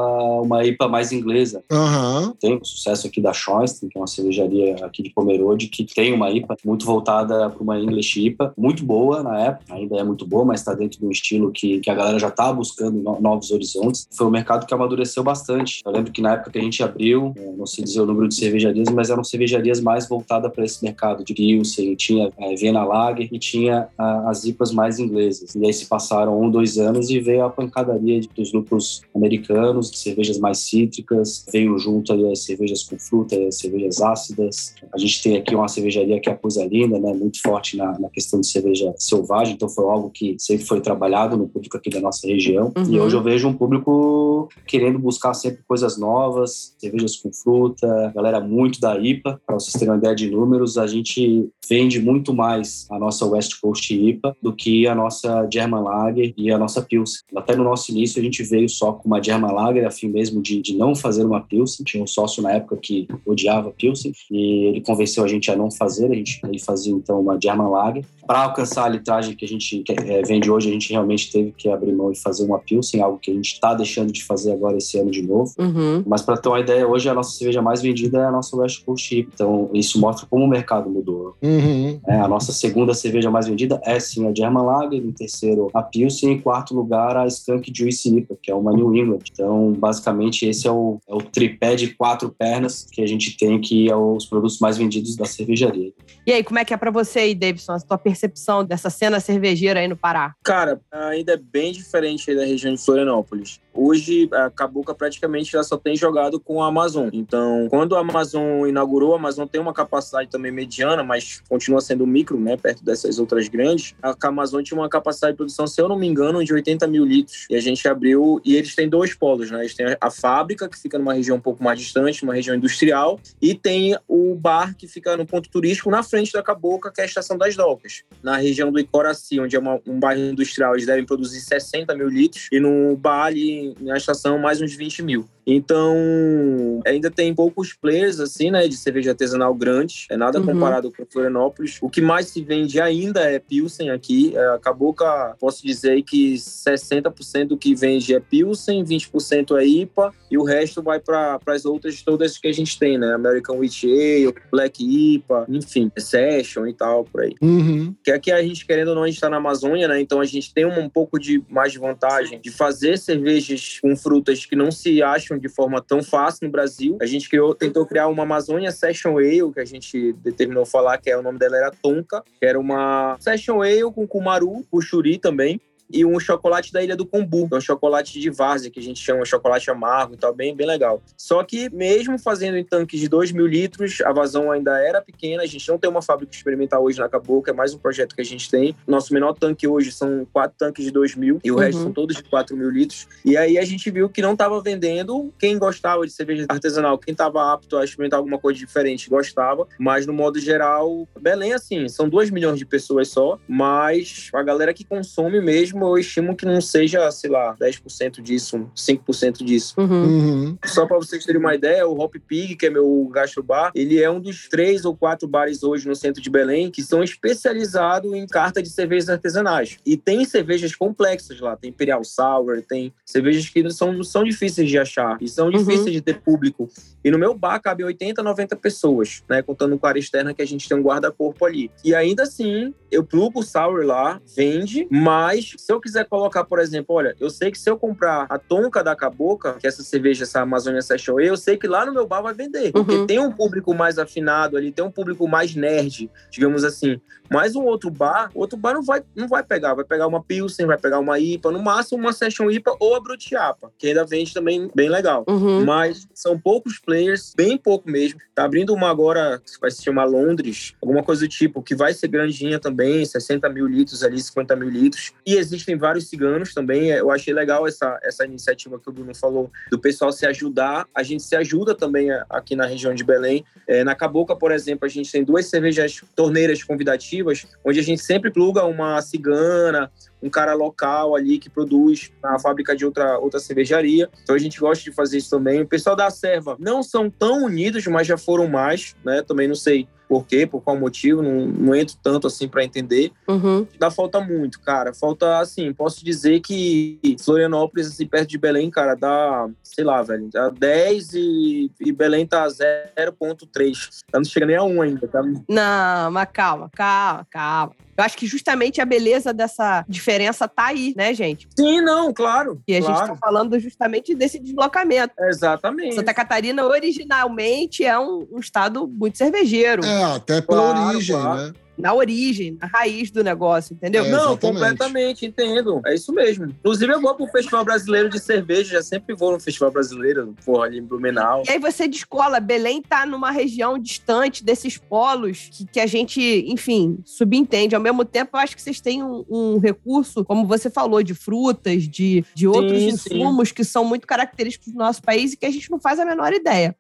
[0.43, 1.63] uma IPA mais inglesa.
[1.71, 2.33] Uhum.
[2.41, 6.13] Tem o sucesso aqui da Schoenstein, que é uma cervejaria aqui de Pomerode, que tem
[6.13, 10.27] uma IPA muito voltada para uma English IPA, muito boa na época, ainda é muito
[10.27, 13.51] boa, mas está dentro de um estilo que, que a galera já estava buscando novos
[13.51, 14.07] horizontes.
[14.13, 15.83] Foi um mercado que amadureceu bastante.
[15.85, 18.35] Eu lembro que na época que a gente abriu, não sei dizer o número de
[18.35, 23.29] cervejarias, mas eram cervejarias mais voltadas para esse mercado de Pilsen, tinha é, Viena Lager
[23.31, 25.55] e tinha a, as IPAs mais inglesas.
[25.55, 29.91] E aí se passaram um, dois anos e veio a pancadaria de, dos grupos americanos,
[29.91, 34.75] de cervejas mais cítricas, veio junto aí as cervejas com fruta, as cervejas ácidas.
[34.93, 37.99] A gente tem aqui uma cervejaria que é a Coisa Linda, né, muito forte na,
[37.99, 41.91] na questão de cerveja selvagem, então foi algo que sempre foi trabalhado no público aqui
[41.91, 42.73] da nossa região.
[42.77, 42.85] Uhum.
[42.91, 48.41] E hoje eu vejo um público querendo buscar sempre coisas novas, cervejas com fruta, galera
[48.41, 49.41] muito da IPA.
[49.47, 53.61] Para vocês terem uma ideia de números, a gente vende muito mais a nossa West
[53.61, 57.21] Coast IPA do que a nossa German Lager e a nossa Pilsen.
[57.35, 60.41] Até no nosso início, a gente veio só com uma German Lager, a fim mesmo
[60.41, 61.85] de, de não fazer uma Pilsen.
[61.85, 65.71] Tinha um sócio na época que odiava Pilsen e ele convenceu a gente a não
[65.71, 66.11] fazer.
[66.11, 68.05] A gente ele fazia então uma German Lager.
[68.27, 71.69] Para alcançar a litragem que a gente é, vende hoje, a gente realmente teve que
[71.69, 74.77] abrir mão e fazer uma Pilsen, algo que a gente está deixando de fazer agora
[74.77, 75.53] esse ano de novo.
[75.59, 76.03] Uhum.
[76.07, 78.76] Mas para ter uma ideia, hoje a nossa cerveja mais vendida é a nossa West
[78.85, 79.31] Coast chip.
[79.33, 81.37] Então, isso mostra como o mercado mudou.
[81.43, 82.01] Uhum.
[82.07, 85.83] É, a nossa segunda cerveja mais vendida é sim a German Lager, em terceiro a
[85.83, 89.25] Pilsen, em quarto lugar a Skunk Juice IPA, que é uma New England.
[89.33, 93.61] Então, basicamente, esse é o, é o tripé de quatro pernas que a gente tem
[93.61, 95.93] que é os produtos mais vendidos da cervejaria.
[96.27, 99.21] E aí, como é que é para você aí, Davidson, a tua percepção dessa cena
[99.21, 100.35] cervejeira aí no Pará?
[100.43, 103.61] Cara, ainda é bem diferente da região de Florianópolis.
[103.77, 107.09] Hoje, a Cabuca praticamente já só tem jogado com a Amazon.
[107.13, 112.07] Então, quando a Amazon inaugurou, a Amazon tem uma capacidade também mediana, mas continua sendo
[112.07, 113.95] micro, né, perto dessas outras grandes.
[114.03, 117.05] A Amazon tinha uma capacidade de produção, se eu não me engano, de 80 mil
[117.05, 117.47] litros.
[117.51, 119.61] E a gente abriu, e eles têm dois polos, né?
[119.61, 123.21] Eles têm a fábrica, que fica numa região um pouco mais distante, uma região industrial,
[123.41, 127.05] e tem o bar, que fica no ponto turístico, na frente da Caboca, que é
[127.05, 128.05] a Estação das Docas.
[128.23, 132.09] Na região do Icoraci, onde é uma, um bairro industrial, eles devem produzir 60 mil
[132.09, 135.29] litros, e no bar ali na estação mais uns 20 mil.
[135.47, 140.07] Então, ainda tem poucos players, assim, né, de cerveja artesanal grande.
[140.11, 140.47] É nada uhum.
[140.47, 141.79] comparado com Florianópolis.
[141.81, 144.37] O que mais se vende ainda é Pilsen aqui.
[144.37, 145.05] É, acabou que,
[145.39, 150.83] posso dizer que 60% do que vende é Pilsen, 20% é IPA e o resto
[150.83, 153.15] vai para as outras todas que a gente tem, né?
[153.15, 157.35] American Witch Ale, Black IPA, enfim, Session e tal, por aí.
[157.41, 157.95] Uhum.
[158.03, 160.01] Que aqui a gente, querendo ou não, a gente está na Amazônia, né?
[160.01, 163.95] Então a gente tem um, um pouco de mais de vantagem de fazer cervejas com
[163.97, 166.99] frutas que não se acham de forma tão fácil no Brasil.
[167.01, 171.11] A gente criou, tentou criar uma Amazônia Session Ale, que a gente determinou falar que
[171.11, 175.61] é o nome dela era Tonka, que era uma Session Ale com Kumaru, Puxuri também
[175.91, 178.83] e um chocolate da Ilha do Combu, que é um chocolate de várzea, que a
[178.83, 181.03] gente chama chocolate amargo e tal, bem, bem legal.
[181.17, 185.43] Só que mesmo fazendo em tanques de 2 mil litros, a vazão ainda era pequena,
[185.43, 188.21] a gente não tem uma fábrica experimental hoje na Cabocla, é mais um projeto que
[188.21, 188.75] a gente tem.
[188.87, 191.61] Nosso menor tanque hoje são quatro tanques de 2 mil e o uhum.
[191.61, 193.07] resto são todos de 4 mil litros.
[193.25, 197.13] E aí a gente viu que não estava vendendo, quem gostava de cerveja artesanal, quem
[197.13, 202.09] estava apto a experimentar alguma coisa diferente, gostava, mas no modo geral, Belém, assim, são
[202.09, 206.47] 2 milhões de pessoas só, mas a galera que consome mesmo mesmo eu estimo que
[206.47, 209.75] não seja, sei lá, 10% disso, 5% disso.
[209.79, 210.05] Uhum.
[210.05, 210.59] Uhum.
[210.65, 214.11] Só para vocês terem uma ideia, o Hop Pig, que é meu gastrobar, ele é
[214.11, 218.27] um dos três ou quatro bares hoje no centro de Belém que são especializados em
[218.27, 219.79] carta de cervejas artesanais.
[219.85, 224.79] E tem cervejas complexas lá, tem Imperial Sour, tem cervejas que são, são difíceis de
[224.79, 225.53] achar e são uhum.
[225.53, 226.69] difíceis de ter público.
[227.05, 229.43] E no meu bar cabe 80, 90 pessoas, né?
[229.43, 231.71] Contando com a área externa que a gente tem um guarda-corpo ali.
[231.85, 236.61] E ainda assim, eu plugo o Sour lá, vende, mas se eu quiser colocar, por
[236.61, 239.83] exemplo, olha, eu sei que se eu comprar a Tonka da Caboca, que é essa
[239.83, 242.71] cerveja, essa Amazônia Session eu sei que lá no meu bar vai vender.
[242.71, 243.05] Porque uhum.
[243.05, 247.01] tem um público mais afinado ali, tem um público mais nerd, digamos assim.
[247.29, 249.75] Mas um outro bar, outro bar não vai, não vai pegar.
[249.75, 253.01] Vai pegar uma Pilsen, vai pegar uma IPA, no máximo uma Session IPA ou a
[253.01, 255.25] Brutiapa, que ainda vende também bem legal.
[255.29, 255.65] Uhum.
[255.65, 258.21] Mas são poucos players, bem pouco mesmo.
[258.35, 261.93] Tá abrindo uma agora que vai se chamar Londres, alguma coisa do tipo, que vai
[261.93, 265.13] ser grandinha também, 60 mil litros ali, 50 mil litros.
[265.27, 266.91] E existem vários ciganos também.
[266.91, 270.87] Eu achei legal essa, essa iniciativa que o Bruno falou, do pessoal se ajudar.
[270.95, 273.45] A gente se ajuda também aqui na região de Belém.
[273.67, 278.03] É, na Caboca, por exemplo, a gente tem duas cervejas torneiras convidativas onde a gente
[278.03, 279.91] sempre pluga uma cigana,
[280.23, 284.09] um cara local ali que produz na fábrica de outra, outra cervejaria.
[284.23, 285.63] Então a gente gosta de fazer isso também.
[285.63, 289.23] O pessoal da Serva não são tão unidos, mas já foram mais, né?
[289.23, 293.13] Também não sei por quê, por qual motivo, não, não entro tanto assim para entender.
[293.29, 293.67] Uhum.
[293.79, 294.95] Dá falta muito, cara.
[294.95, 300.29] Falta, assim, posso dizer que Florianópolis, assim, perto de Belém, cara, dá, sei lá, velho,
[300.33, 304.01] dá 10 e, e Belém tá 0,3.
[304.11, 305.23] Tá, não chega nem a 1 ainda, tá?
[305.49, 307.86] Não, mas calma, calma, calma.
[307.97, 311.49] Eu acho que justamente a beleza dessa diferença tá aí, né, gente?
[311.59, 312.61] Sim, não, claro.
[312.69, 312.95] E a claro.
[312.95, 315.15] gente tá falando justamente desse deslocamento.
[315.19, 315.95] Exatamente.
[315.95, 319.85] Santa Catarina, originalmente, é um, um estado muito cervejeiro.
[319.85, 321.41] É, até pela claro, origem, claro.
[321.41, 321.53] né?
[321.79, 324.05] Na origem, na raiz do negócio, entendeu?
[324.05, 325.81] É, não, completamente, entendo.
[325.87, 326.47] É isso mesmo.
[326.47, 330.67] Inclusive, eu vou pro Festival Brasileiro de Cerveja, já sempre vou no Festival Brasileiro, porra,
[330.67, 331.43] ali em Blumenau.
[331.47, 336.21] E aí você descola, Belém tá numa região distante desses polos que, que a gente,
[336.49, 337.75] enfim, subentende.
[337.75, 341.15] Ao mesmo tempo, eu acho que vocês têm um, um recurso, como você falou, de
[341.15, 343.55] frutas, de, de outros sim, insumos sim.
[343.55, 346.33] que são muito característicos do nosso país e que a gente não faz a menor
[346.33, 346.77] ideia.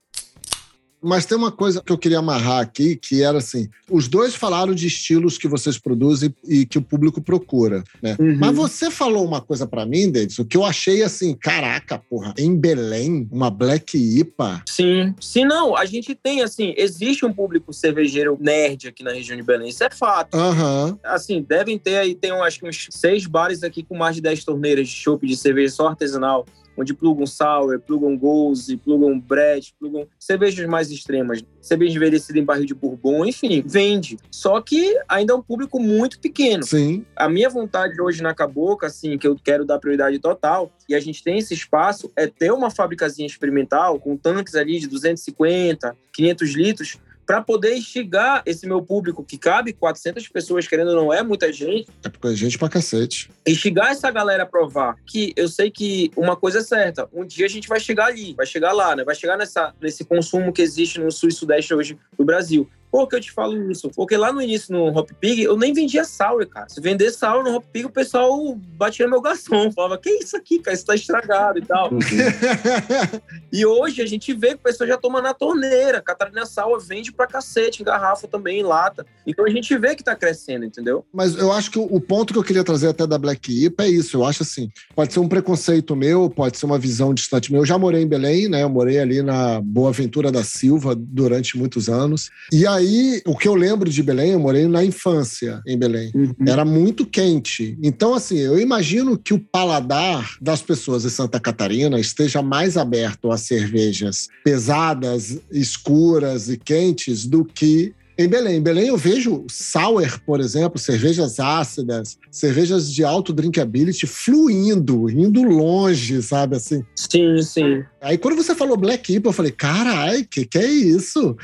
[1.02, 4.74] Mas tem uma coisa que eu queria amarrar aqui, que era assim: os dois falaram
[4.74, 8.16] de estilos que vocês produzem e que o público procura, né?
[8.18, 8.38] Uhum.
[8.38, 12.56] Mas você falou uma coisa para mim, o que eu achei assim: caraca, porra, em
[12.56, 14.62] Belém, uma Black IPA.
[14.66, 15.76] Sim, sim, não.
[15.76, 19.84] A gente tem, assim, existe um público cervejeiro nerd aqui na região de Belém, isso
[19.84, 20.36] é fato.
[20.36, 20.98] Uhum.
[21.04, 24.44] Assim, devem ter aí, tem acho que uns seis bares aqui com mais de 10
[24.44, 30.06] torneiras de chopp de cerveja só artesanal onde plugam sour, plugam goose, plugam bread, plugam
[30.18, 34.18] cervejas mais extremas, cerveja envelhecida em barril de bourbon, enfim, vende.
[34.30, 36.64] Só que ainda é um público muito pequeno.
[36.64, 37.04] Sim.
[37.14, 41.00] A minha vontade hoje na Caboca, assim, que eu quero dar prioridade total, e a
[41.00, 46.54] gente tem esse espaço, é ter uma fabricazinha experimental com tanques ali de 250, 500
[46.54, 51.22] litros, para poder instigar esse meu público que cabe 400 pessoas, querendo ou não é
[51.22, 51.88] muita gente.
[52.04, 53.28] É porque é gente pra cacete.
[53.46, 57.46] Instigar essa galera a provar que eu sei que uma coisa é certa, um dia
[57.46, 59.02] a gente vai chegar ali, vai chegar lá, né?
[59.02, 62.68] Vai chegar nessa, nesse consumo que existe no sul e sudeste hoje do Brasil.
[62.96, 63.90] Por que eu te falo isso?
[63.94, 66.66] Porque lá no início, no Hop Pig, eu nem vendia sour, cara.
[66.66, 69.70] Se vender sour no Hop Pig, o pessoal batia no meu garçom.
[69.70, 70.74] Falava, que isso aqui, cara?
[70.74, 71.92] Isso tá estragado e tal.
[71.92, 71.98] Uhum.
[73.52, 76.00] e hoje a gente vê que o pessoal já toma na torneira.
[76.00, 79.04] Catarina Sour vende pra cacete, em garrafa também, em lata.
[79.26, 81.04] Então a gente vê que tá crescendo, entendeu?
[81.12, 83.88] Mas eu acho que o ponto que eu queria trazer até da Black IPA é
[83.90, 84.16] isso.
[84.16, 87.60] Eu acho assim, pode ser um preconceito meu, pode ser uma visão distante meu.
[87.60, 88.62] Eu já morei em Belém, né?
[88.62, 92.30] Eu morei ali na Boa Ventura da Silva durante muitos anos.
[92.50, 96.10] E aí aí, o que eu lembro de Belém, eu morei na infância em Belém.
[96.14, 96.34] Uhum.
[96.46, 97.76] Era muito quente.
[97.82, 103.30] Então, assim, eu imagino que o paladar das pessoas em Santa Catarina esteja mais aberto
[103.30, 108.56] a cervejas pesadas, escuras e quentes do que em Belém.
[108.56, 115.42] Em Belém eu vejo sour, por exemplo, cervejas ácidas, cervejas de alto drinkability fluindo, indo
[115.42, 116.84] longe, sabe assim?
[116.94, 117.84] Sim, sim.
[118.00, 121.36] Aí quando você falou Black IPA, eu falei, carai, que que é isso?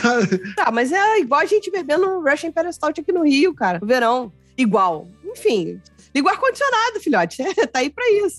[0.56, 3.86] tá, mas é igual a gente bebendo um Russian Peristaltic aqui no Rio, cara, no
[3.86, 4.32] verão.
[4.56, 5.08] Igual.
[5.24, 5.80] Enfim,
[6.14, 7.42] Liga o ar-condicionado, filhote.
[7.72, 8.38] tá aí pra isso.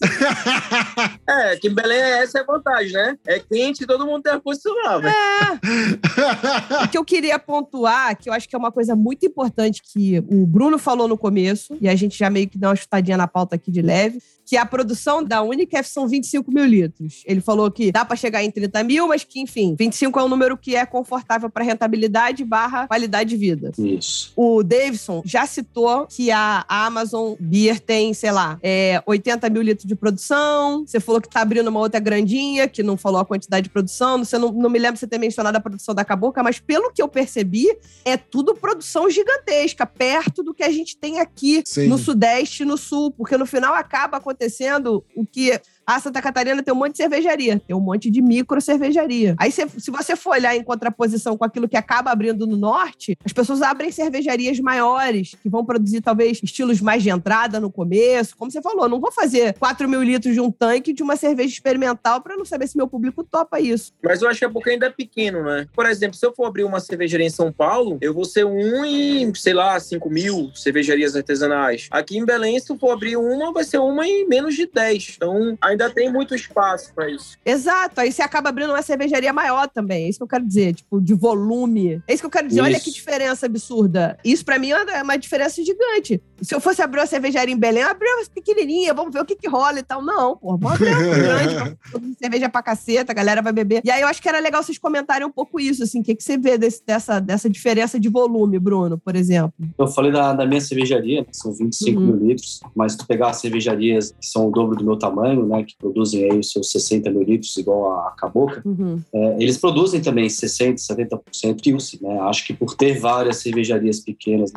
[1.27, 3.17] é, que em Belém essa é a vantagem, né?
[3.25, 5.07] É quente e todo mundo tem ar-condicionado.
[5.07, 6.83] É.
[6.83, 10.19] o que eu queria pontuar, que eu acho que é uma coisa muito importante que
[10.29, 13.27] o Bruno falou no começo, e a gente já meio que deu uma chutadinha na
[13.27, 17.23] pauta aqui de leve, que a produção da Unicef são 25 mil litros.
[17.25, 20.27] Ele falou que dá para chegar em 30 mil, mas que, enfim, 25 é um
[20.27, 23.71] número que é confortável para rentabilidade barra qualidade de vida.
[23.77, 24.33] Isso.
[24.35, 29.85] O Davidson já citou que a Amazon Beer tem, sei lá, é, 80 mil litros
[29.87, 30.83] de produção.
[30.85, 34.17] Você falou que tá abrindo uma outra grandinha, que não falou a quantidade de produção.
[34.17, 37.01] Você não, não me lembro você ter mencionado a produção da Caboca, mas pelo que
[37.01, 37.67] eu percebi,
[38.03, 41.87] é tudo produção gigantesca, perto do que a gente tem aqui Sim.
[41.87, 46.63] no Sudeste e no Sul, porque no final acaba acontecendo o que Ah, Santa Catarina
[46.63, 49.35] tem um monte de cervejaria, tem um monte de micro cervejaria.
[49.37, 53.17] Aí, se, se você for olhar em contraposição com aquilo que acaba abrindo no norte,
[53.25, 58.35] as pessoas abrem cervejarias maiores, que vão produzir talvez estilos mais de entrada no começo.
[58.37, 61.53] Como você falou, não vou fazer 4 mil litros de um tanque de uma cerveja
[61.53, 63.91] experimental para não saber se meu público topa isso.
[64.01, 65.67] Mas eu acho que é porque ainda é pequeno, né?
[65.73, 68.85] Por exemplo, se eu for abrir uma cervejaria em São Paulo, eu vou ser um
[68.85, 71.87] em, sei lá, 5 mil cervejarias artesanais.
[71.91, 75.13] Aqui em Belém, se eu for abrir uma, vai ser uma em menos de 10.
[75.17, 77.37] Então, ainda tem muito espaço para isso.
[77.45, 78.01] Exato.
[78.01, 80.05] Aí você acaba abrindo uma cervejaria maior também.
[80.05, 82.01] É isso que eu quero dizer, tipo, de volume.
[82.07, 82.61] É isso que eu quero dizer.
[82.61, 82.69] Isso.
[82.69, 84.17] Olha que diferença absurda.
[84.23, 86.21] Isso para mim é uma diferença gigante.
[86.41, 89.25] Se eu fosse abrir uma cervejaria em Belém, eu abria uma pequenininha, vamos ver o
[89.25, 90.03] que que rola e tal.
[90.03, 91.77] Não, pô, vamos abrir uma grande,
[92.17, 93.81] cerveja pra caceta, a galera vai beber.
[93.83, 96.15] E aí eu acho que era legal vocês comentarem um pouco isso, assim, o que,
[96.15, 99.53] que você vê desse, dessa, dessa diferença de volume, Bruno, por exemplo?
[99.77, 102.05] Eu falei da, da minha cervejaria, que são 25 uhum.
[102.07, 105.60] mil litros, mas se tu pegar cervejarias que são o dobro do meu tamanho, né,
[105.63, 109.01] que produzem aí os seus 60 mil litros, igual a Caboca, uhum.
[109.13, 112.19] é, eles produzem também 60%, 70% Pilsen, né?
[112.21, 114.51] Acho que por ter várias cervejarias pequenas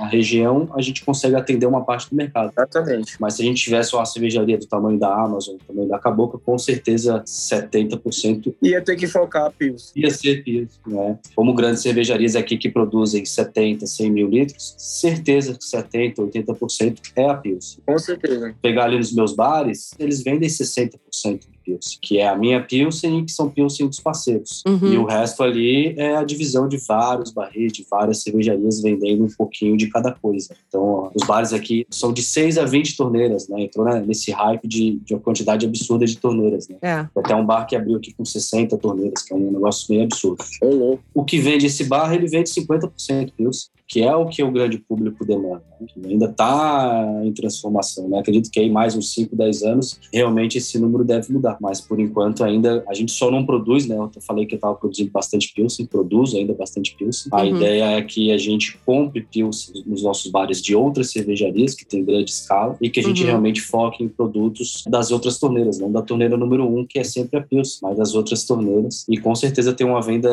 [0.00, 2.52] na região, a gente consegue atender uma parte do mercado.
[2.56, 3.16] Exatamente.
[3.20, 6.38] Mas se a gente tivesse uma cervejaria do tamanho da Amazon, do tamanho da Caboca,
[6.38, 10.02] com certeza 70% ia ter que focar a Pilsen.
[10.02, 11.18] Ia ser Pilsen, né?
[11.34, 17.28] Como grandes cervejarias aqui que produzem 70, 100 mil litros, certeza que 70, 80% é
[17.28, 17.82] a Pilsen.
[17.84, 18.54] Com certeza.
[18.62, 21.40] Pegar ali nos meus bares, eles vendem 60%
[21.70, 24.62] Pilsen, que é a minha Pilsen e que são Pilsen dos parceiros.
[24.66, 24.92] Uhum.
[24.92, 29.28] E o resto ali é a divisão de vários barris, de várias cervejarias vendendo um
[29.28, 30.54] pouquinho de cada coisa.
[30.68, 33.62] Então, ó, os bares aqui são de 6 a 20 torneiras, né?
[33.62, 36.76] Entrou né, nesse hype de, de uma quantidade absurda de torneiras, né?
[36.82, 37.06] É.
[37.16, 40.44] Até um bar que abriu aqui com 60 torneiras, que é um negócio meio absurdo.
[40.62, 40.98] Uhum.
[41.14, 44.78] O que vende esse bar, ele vende 50% Pilsen que é o que o grande
[44.78, 45.86] público demanda, né?
[45.88, 48.08] que ainda está em transformação.
[48.08, 48.20] Né?
[48.20, 51.58] Acredito que em mais uns 5, 10 anos, realmente esse número deve mudar.
[51.60, 53.96] Mas, por enquanto, ainda a gente só não produz, né?
[53.96, 57.30] Eu falei que eu estava produzindo bastante Pilsen, produzo ainda bastante Pilsen.
[57.32, 57.56] A uhum.
[57.56, 62.04] ideia é que a gente compre Pilsen nos nossos bares de outras cervejarias, que tem
[62.04, 63.28] grande escala, e que a gente uhum.
[63.28, 67.38] realmente foque em produtos das outras torneiras, não da torneira número um, que é sempre
[67.38, 69.04] a Pilsen, mas das outras torneiras.
[69.08, 70.30] E com certeza tem uma venda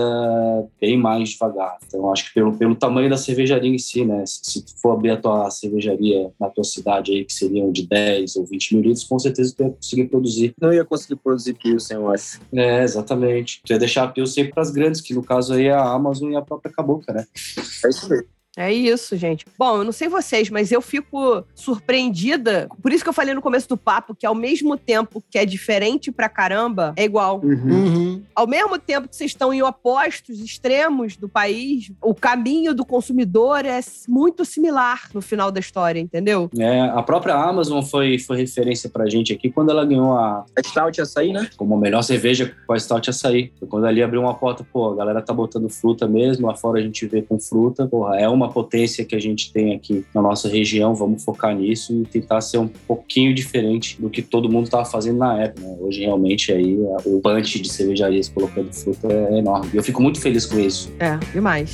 [0.80, 1.78] bem mais devagar.
[1.86, 4.24] Então, acho que pelo, pelo tamanho da cerveja cervejaria em si, né?
[4.26, 8.36] Se tu for abrir a tua cervejaria na tua cidade aí, que seriam de 10
[8.36, 10.54] ou 20 mil litros, com certeza tu ia conseguir produzir.
[10.60, 12.39] Não ia conseguir produzir Pilsen, eu acho.
[12.53, 13.61] É, exatamente.
[13.65, 16.32] Tu ia deixar a Pilsen para as grandes, que no caso aí é a Amazon
[16.32, 17.26] e a própria Caboca, né?
[17.86, 18.37] É isso mesmo.
[18.58, 19.45] É isso, gente.
[19.58, 22.68] Bom, eu não sei vocês, mas eu fico surpreendida.
[22.82, 25.45] Por isso que eu falei no começo do papo que ao mesmo tempo que é
[25.45, 27.39] diferente pra caramba, é igual.
[27.43, 27.72] Uhum.
[27.72, 28.24] Uhum.
[28.34, 33.64] Ao mesmo tempo que vocês estão em opostos extremos do país, o caminho do consumidor
[33.64, 36.49] é muito similar no final da história, entendeu?
[36.58, 40.45] É, a própria Amazon foi, foi referência pra gente aqui quando ela ganhou a...
[40.58, 41.47] A Stout Açaí, né?
[41.55, 43.51] Como a melhor cerveja com a Stout Açaí.
[43.70, 46.82] Quando ali abriu uma porta, pô, a galera tá botando fruta mesmo, lá fora a
[46.82, 50.22] gente vê com fruta, porra, é uma uma potência que a gente tem aqui na
[50.22, 54.66] nossa região, vamos focar nisso e tentar ser um pouquinho diferente do que todo mundo
[54.66, 55.62] estava fazendo na época.
[55.62, 55.78] Né?
[55.80, 59.70] Hoje, realmente, aí o punch de cervejarias colocando fruta é enorme.
[59.74, 60.91] E eu fico muito feliz com isso.
[61.00, 61.74] É, demais.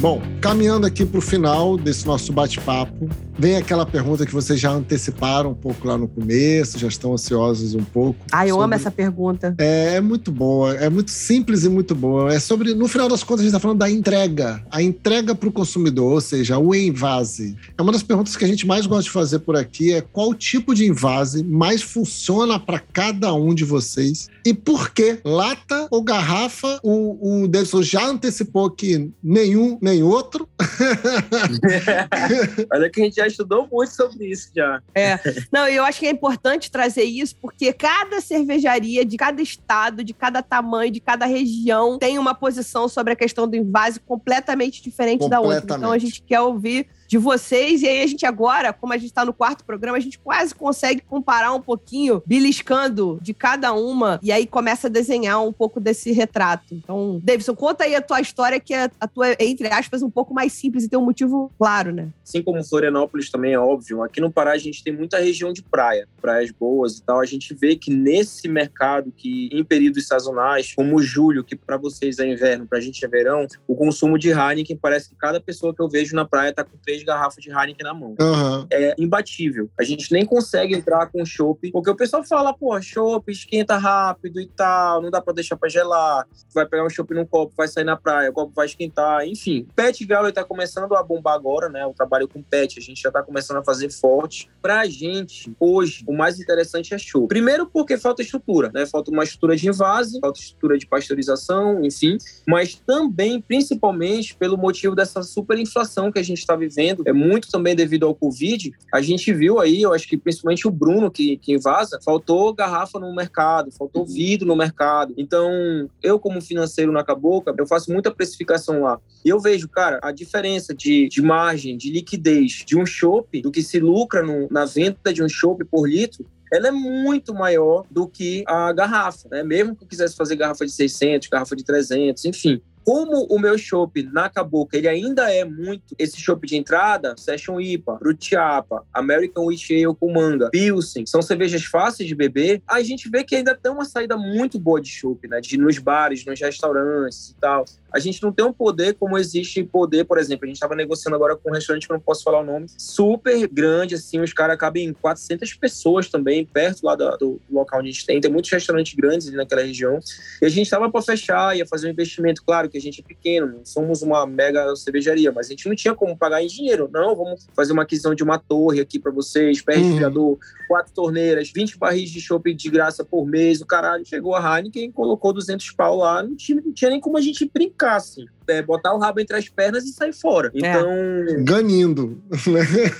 [0.00, 3.08] Bom, caminhando aqui para o final desse nosso bate-papo,
[3.38, 7.74] vem aquela pergunta que vocês já anteciparam um pouco lá no começo, já estão ansiosos
[7.74, 8.18] um pouco.
[8.32, 8.64] Ah, eu sobre...
[8.64, 9.54] amo essa pergunta.
[9.58, 12.34] É, é, muito boa, é muito simples e muito boa.
[12.34, 15.48] É sobre, no final das contas, a gente está falando da entrega, a entrega para
[15.48, 17.56] o consumidor, ou seja, o envase.
[17.76, 20.34] É uma das perguntas que a gente mais gosta de fazer por aqui é qual
[20.34, 26.02] tipo de envase mais funciona para cada um de vocês e por que lata ou
[26.02, 26.80] garrafa?
[26.82, 30.48] O, o Davidson já antecipou que nenhum nem outro.
[32.72, 34.82] Olha que a gente já estudou muito sobre isso já.
[34.94, 35.18] É.
[35.52, 40.12] Não, eu acho que é importante trazer isso porque cada cervejaria de cada estado, de
[40.12, 45.28] cada tamanho, de cada região tem uma posição sobre a questão do invase completamente diferente
[45.28, 45.76] da outra.
[45.76, 47.82] Então a gente quer ouvir de vocês.
[47.82, 50.54] E aí a gente agora, como a gente está no quarto programa, a gente quase
[50.54, 55.80] consegue comparar um pouquinho, beliscando de cada uma, e aí começa a desenhar um pouco
[55.80, 56.74] desse retrato.
[56.74, 60.34] Então, Davidson, conta aí a tua história, que é a tua, entre aspas, um pouco
[60.34, 62.08] mais simples e tem um motivo claro, né?
[62.22, 65.62] Assim como Florianópolis também é óbvio, aqui no Pará a gente tem muita região de
[65.62, 67.20] praia, praias boas e tal.
[67.20, 72.18] A gente vê que nesse mercado, que em períodos sazonais, como julho, que para vocês
[72.18, 75.74] é inverno, para a gente é verão, o consumo de Heineken parece que cada pessoa
[75.74, 78.14] que eu vejo na praia tá com três as garrafas de Heineken na mão.
[78.20, 78.66] Uhum.
[78.70, 79.70] É imbatível.
[79.78, 84.40] A gente nem consegue entrar com chopp, porque o pessoal fala, pô, chopp esquenta rápido
[84.40, 86.26] e tal, não dá pra deixar pra gelar.
[86.54, 89.66] Vai pegar um chopp num copo, vai sair na praia, o copo vai esquentar, enfim.
[89.74, 91.86] Pet Growler tá começando a bombar agora, né?
[91.86, 94.50] O trabalho com pet, a gente já tá começando a fazer forte.
[94.60, 97.28] Pra gente, hoje, o mais interessante é chopp.
[97.28, 98.86] Primeiro porque falta estrutura, né?
[98.86, 104.94] Falta uma estrutura de invase, falta estrutura de pasteurização, enfim, mas também, principalmente, pelo motivo
[104.94, 108.72] dessa superinflação que a gente está vivendo, é muito também devido ao Covid.
[108.92, 112.98] A gente viu aí, eu acho que principalmente o Bruno que, que invasa, faltou garrafa
[112.98, 115.14] no mercado, faltou vidro no mercado.
[115.16, 119.00] Então, eu, como financeiro na Caboca, eu faço muita precificação lá.
[119.24, 123.50] E eu vejo, cara, a diferença de, de margem, de liquidez de um chopp, do
[123.50, 127.84] que se lucra no, na venda de um chopp por litro, ela é muito maior
[127.90, 129.42] do que a garrafa, né?
[129.42, 132.60] Mesmo que eu quisesse fazer garrafa de 600, garrafa de 300, enfim.
[132.88, 137.60] Como o meu chopp na Caboca, ele ainda é muito esse chopp de entrada, Session
[137.60, 143.10] IPA, Brutiapa, American Witch Ale com manga, Pilsen, são cervejas fáceis de beber, a gente
[143.10, 145.38] vê que ainda tem uma saída muito boa de chopp, né?
[145.38, 149.62] De, nos bares, nos restaurantes e tal a gente não tem um poder como existe
[149.62, 152.22] poder, por exemplo, a gente estava negociando agora com um restaurante que eu não posso
[152.22, 157.16] falar o nome, super grande, assim, os caras cabem 400 pessoas também, perto lá do,
[157.16, 159.98] do, local onde a gente tem, tem muitos restaurantes grandes ali naquela região,
[160.40, 163.04] e a gente estava para fechar, ia fazer um investimento, claro que a gente é
[163.04, 166.88] pequeno, não somos uma mega cervejaria, mas a gente não tinha como pagar em dinheiro,
[166.92, 170.38] não, vamos fazer uma aquisição de uma torre aqui para vocês, pé refrigerador, uhum.
[170.68, 174.92] quatro torneiras, 20 barris de chopp de graça por mês, o caralho, chegou a Heineken,
[174.92, 178.62] colocou 200 pau lá, não tinha, não tinha nem como a gente brincar assim é,
[178.62, 180.50] botar o rabo entre as pernas e sair fora.
[180.54, 180.58] É.
[180.58, 180.90] Então.
[180.90, 181.42] É.
[181.42, 182.22] Ganindo.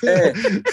[0.04, 0.28] É,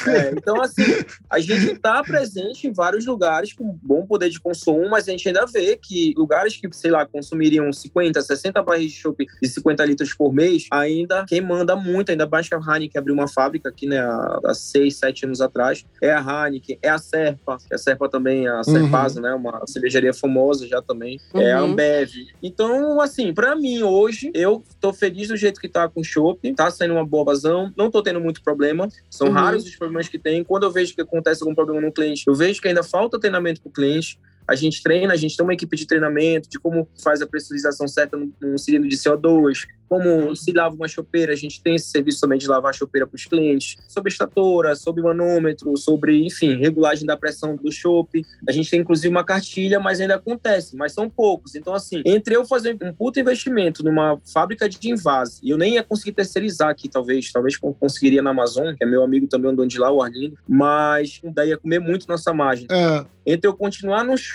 [0.09, 0.83] é, Então, assim,
[1.29, 5.27] a gente está presente em vários lugares com bom poder de consumo, mas a gente
[5.27, 9.85] ainda vê que lugares que, sei lá, consumiriam 50, 60 barris de chopp de 50
[9.85, 13.69] litros por mês, ainda quem manda muito, ainda mais que a Heineken abriu uma fábrica
[13.69, 17.77] aqui, né, há 6, 7 anos atrás, é a Heineken, é a Serpa, que a
[17.77, 19.25] Serpa também, a Serpasa, uhum.
[19.25, 21.41] né, uma cervejaria famosa já também, uhum.
[21.41, 21.71] é a uhum.
[21.71, 22.11] Ambev.
[22.41, 26.53] Então, assim, para mim, hoje, eu tô feliz do jeito que tá com o Chopp,
[26.53, 29.33] tá saindo uma boa vazão, não tô tendo muito problema, são uhum.
[29.33, 30.43] raros os problemas que tem.
[30.43, 33.61] Quando eu vejo que acontece algum problema no cliente, eu vejo que ainda falta treinamento
[33.61, 37.21] pro cliente, a gente treina, a gente tem uma equipe de treinamento de como faz
[37.21, 41.75] a pressurização certa num cilindro de CO2, como se lava uma chopeira, a gente tem
[41.75, 46.25] esse serviço também de lavar a chopeira para os clientes, sobre estatora, sobre manômetro, sobre,
[46.25, 48.25] enfim, regulagem da pressão do chope.
[48.47, 51.55] A gente tem inclusive uma cartilha, mas ainda acontece, mas são poucos.
[51.55, 55.75] Então, assim, entre eu fazer um puto investimento numa fábrica de invase, e eu nem
[55.75, 59.55] ia conseguir terceirizar aqui, talvez, talvez conseguiria na Amazon, que é meu amigo também, o
[59.55, 62.67] dono de lá, o Arlindo, mas daí ia comer muito nossa margem.
[62.71, 63.05] É.
[63.25, 64.15] Entre eu continuar no